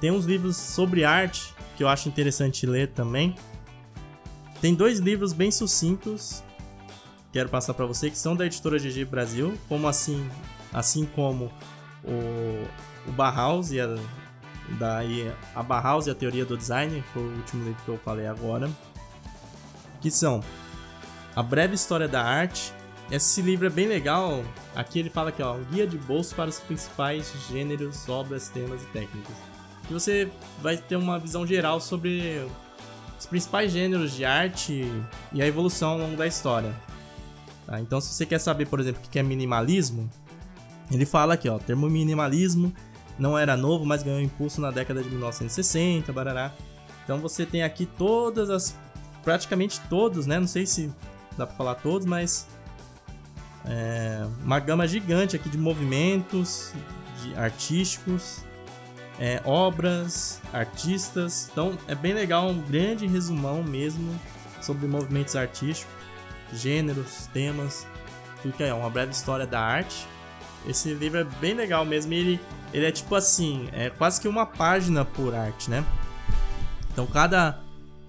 [0.00, 3.36] Tem uns livros sobre arte que eu acho interessante ler também.
[4.60, 6.42] Tem dois livros bem sucintos
[7.36, 10.26] quero passar para você que são da editora GG Brasil, como assim,
[10.72, 11.52] assim como
[12.02, 12.66] o
[13.06, 13.94] o Bauhaus e a,
[14.78, 18.26] daí a Bauhaus e a teoria do design, foi o último livro que eu falei
[18.26, 18.70] agora,
[20.00, 20.42] que são
[21.34, 22.72] A Breve História da Arte.
[23.10, 24.42] Esse livro é bem legal.
[24.74, 28.82] Aqui ele fala que ó, um guia de bolso para os principais gêneros, obras, temas
[28.82, 29.36] e técnicas.
[29.86, 30.28] Que você
[30.60, 32.44] vai ter uma visão geral sobre
[33.18, 34.90] os principais gêneros de arte
[35.32, 36.74] e a evolução ao longo da história.
[37.64, 37.80] Tá?
[37.80, 40.10] Então, se você quer saber, por exemplo, o que é minimalismo,
[40.90, 42.72] ele fala aqui, ó, termo minimalismo
[43.18, 46.52] não era novo, mas ganhou impulso na década de 1960, barará.
[47.04, 48.76] Então você tem aqui todas as
[49.22, 50.38] praticamente todos, né?
[50.38, 50.92] Não sei se
[51.36, 52.46] dá para falar todos, mas
[53.64, 56.72] é, uma gama gigante aqui de movimentos
[57.22, 58.44] de artísticos,
[59.18, 61.48] é, obras, artistas.
[61.50, 64.14] Então é bem legal, um grande resumão mesmo
[64.60, 65.92] sobre movimentos artísticos,
[66.52, 67.86] gêneros, temas.
[68.42, 70.06] Fica aí, uma breve história da arte.
[70.66, 72.12] Esse livro é bem legal mesmo.
[72.12, 72.40] ele,
[72.76, 75.82] ele é tipo assim, é quase que uma página por arte, né?
[76.92, 77.58] Então cada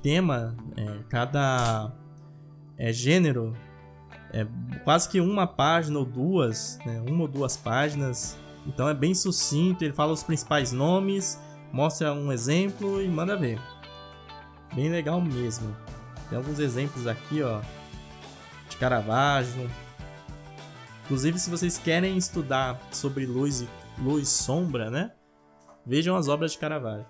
[0.01, 1.93] tema, é, cada
[2.78, 3.55] é, gênero,
[4.34, 4.45] é
[4.84, 8.38] quase que uma página ou duas, né, uma ou duas páginas.
[8.65, 11.39] Então é bem sucinto, ele fala os principais nomes,
[11.72, 13.61] mostra um exemplo e manda ver.
[14.76, 15.74] Bem legal mesmo.
[16.30, 17.61] Tem alguns exemplos aqui, ó,
[18.70, 19.72] de Caravaggio.
[21.05, 25.12] Inclusive, se vocês querem estudar sobre luz e luz sombra, né?
[25.86, 27.06] Vejam as obras de Caravaggio.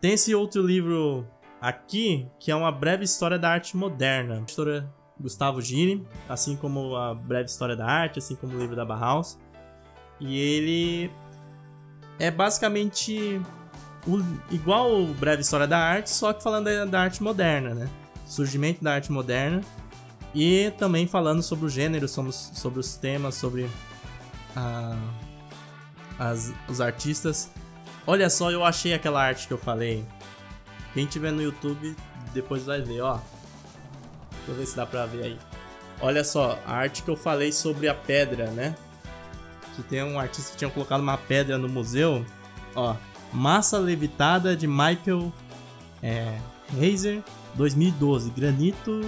[0.00, 1.26] Tem esse outro livro
[1.60, 4.42] aqui, que é uma breve história da arte moderna.
[4.46, 4.88] História
[5.18, 9.38] Gustavo Gini, assim como a breve história da arte, assim como o livro da Bauhaus.
[10.20, 11.10] E ele
[12.18, 13.40] é basicamente
[14.06, 14.18] o,
[14.52, 17.88] igual o breve história da arte, só que falando da, da arte moderna, né?
[18.26, 19.60] Surgimento da arte moderna
[20.34, 23.68] e também falando sobre o gênero, sobre, sobre os temas, sobre
[24.56, 24.96] a,
[26.18, 27.50] as, os artistas.
[28.06, 30.04] Olha só, eu achei aquela arte que eu falei.
[30.92, 31.96] Quem tiver no YouTube,
[32.34, 33.18] depois vai ver, ó.
[34.30, 35.38] Deixa eu ver se dá pra ver aí.
[36.00, 38.74] Olha só, a arte que eu falei sobre a pedra, né?
[39.76, 42.26] Que tem um artista que tinha colocado uma pedra no museu.
[42.74, 42.96] Ó,
[43.32, 45.32] Massa Levitada de Michael
[46.02, 46.38] é,
[46.78, 47.22] Heiser,
[47.54, 48.30] 2012.
[48.30, 49.00] Granito,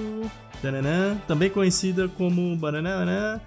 [0.63, 3.43] taranã, também conhecida como banana.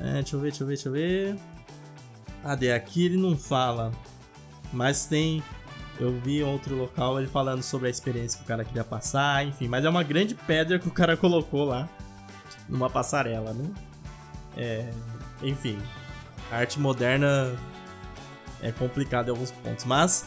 [0.00, 1.49] É, deixa eu ver, deixa eu ver, deixa eu ver.
[2.58, 3.92] De aqui ele não fala,
[4.72, 5.42] mas tem.
[5.98, 9.68] Eu vi outro local ele falando sobre a experiência que o cara queria passar, enfim.
[9.68, 11.88] Mas é uma grande pedra que o cara colocou lá
[12.68, 13.70] numa passarela, né?
[14.56, 14.90] É,
[15.42, 15.78] enfim,
[16.50, 17.54] a arte moderna
[18.62, 20.24] é complicado em alguns pontos, mas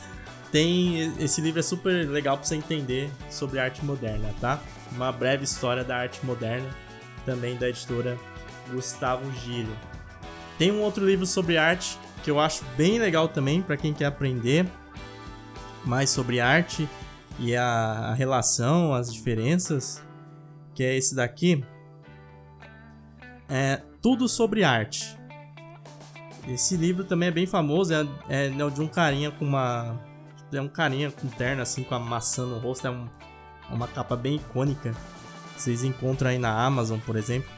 [0.51, 4.59] tem esse livro é super legal para você entender sobre arte moderna, tá?
[4.91, 6.69] Uma breve história da arte moderna,
[7.25, 8.17] também da editora
[8.71, 9.75] Gustavo Gilho.
[10.63, 14.05] Tem um outro livro sobre arte que eu acho bem legal também para quem quer
[14.05, 14.65] aprender
[15.83, 16.87] mais sobre arte
[17.37, 20.01] e a, relação, as diferenças,
[20.73, 21.65] que é esse daqui.
[23.49, 25.19] É Tudo sobre Arte.
[26.47, 29.99] Esse livro também é bem famoso, é, é, é de um carinha com uma.
[30.53, 33.09] É um carinha com terno, assim, com a maçã no rosto, é um,
[33.69, 34.95] uma capa bem icônica.
[35.57, 37.51] Vocês encontram aí na Amazon, por exemplo.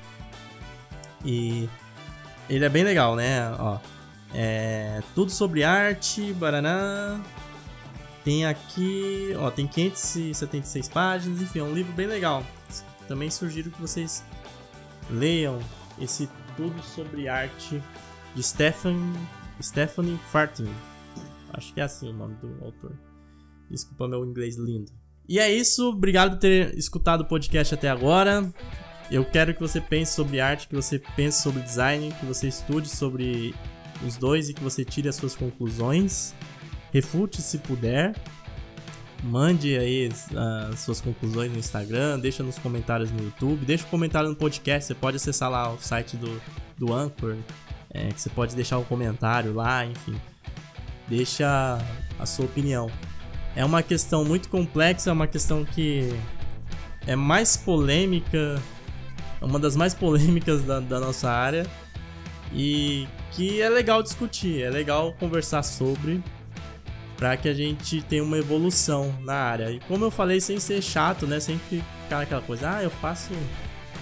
[1.23, 1.69] E
[2.49, 3.51] ele é bem legal, né?
[3.59, 3.79] Ó,
[4.33, 7.21] é tudo sobre arte, baraná.
[8.23, 12.43] Tem aqui, ó, tem 576 páginas, enfim, é um livro bem legal.
[13.07, 14.23] Também sugiro que vocês
[15.09, 15.59] leiam
[15.99, 16.27] esse
[16.57, 17.81] tudo sobre arte
[18.33, 18.97] de Stephen,
[19.61, 20.67] Stephanie Fartin.
[21.53, 22.93] Acho que é assim o nome do autor.
[23.69, 24.91] Desculpa meu inglês lindo.
[25.27, 28.51] E é isso, obrigado por ter escutado o podcast até agora.
[29.09, 32.89] Eu quero que você pense sobre arte, que você pense sobre design, que você estude
[32.89, 33.53] sobre
[34.05, 36.33] os dois e que você tire as suas conclusões.
[36.91, 38.15] Refute se puder.
[39.23, 40.09] Mande aí
[40.71, 44.85] as suas conclusões no Instagram, deixa nos comentários no YouTube, deixa um comentário no podcast.
[44.85, 46.41] Você pode acessar lá o site do,
[46.77, 47.35] do Anchor,
[47.91, 50.15] é, que você pode deixar um comentário lá, enfim.
[51.07, 51.79] Deixa
[52.19, 52.89] a sua opinião.
[53.55, 56.13] É uma questão muito complexa, é uma questão que
[57.07, 58.61] é mais polêmica,
[59.45, 61.65] uma das mais polêmicas da, da nossa área
[62.51, 66.23] e que é legal discutir, é legal conversar sobre
[67.17, 69.71] para que a gente tenha uma evolução na área.
[69.71, 71.39] E como eu falei, sem ser chato, né?
[71.39, 73.31] Sempre ficar aquela coisa, ah, eu faço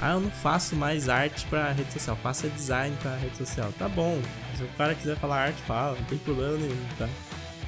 [0.01, 3.71] ah, eu não faço mais arte pra rede social, faço design pra rede social.
[3.77, 4.19] Tá bom,
[4.57, 7.07] se o cara quiser falar arte, fala, não tem problema nenhum, tá?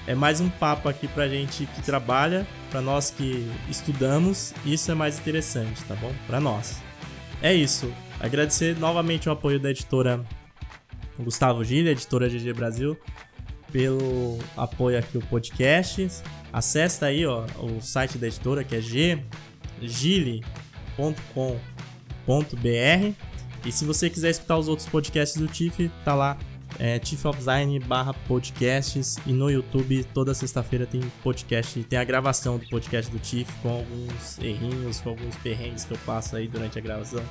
[0.08, 4.96] É mais um papo aqui pra gente que trabalha, pra nós que estudamos, isso é
[4.96, 6.14] mais interessante, tá bom?
[6.28, 6.85] Pra nós.
[7.46, 7.94] É isso.
[8.20, 10.26] Agradecer novamente o apoio da editora
[11.20, 12.98] Gustavo Gil, editora GG Brasil,
[13.72, 16.10] pelo apoio aqui ao podcast.
[16.52, 18.82] Acesse aí ó, o site da editora que é
[19.80, 21.60] ggile.com
[22.26, 23.14] br
[23.64, 26.40] E se você quiser escutar os outros podcasts do TIFF, tá lá
[26.80, 27.00] é,
[27.88, 33.20] barra podcasts e no YouTube toda sexta-feira tem podcast, tem a gravação do podcast do
[33.20, 37.24] TIFF com alguns errinhos, com alguns perrengues que eu passo aí durante a gravação.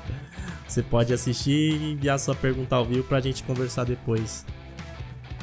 [0.66, 4.44] Você pode assistir e enviar sua pergunta ao vivo pra gente conversar depois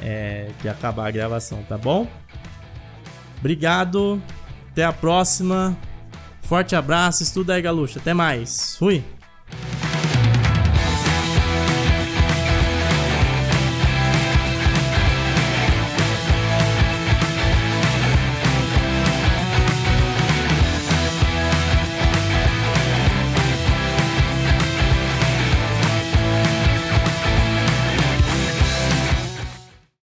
[0.00, 2.08] é, que acabar a gravação, tá bom?
[3.38, 4.20] Obrigado,
[4.70, 5.76] até a próxima.
[6.42, 7.98] Forte abraço, estuda aí, Galuxa.
[7.98, 8.76] Até mais.
[8.76, 9.02] Fui!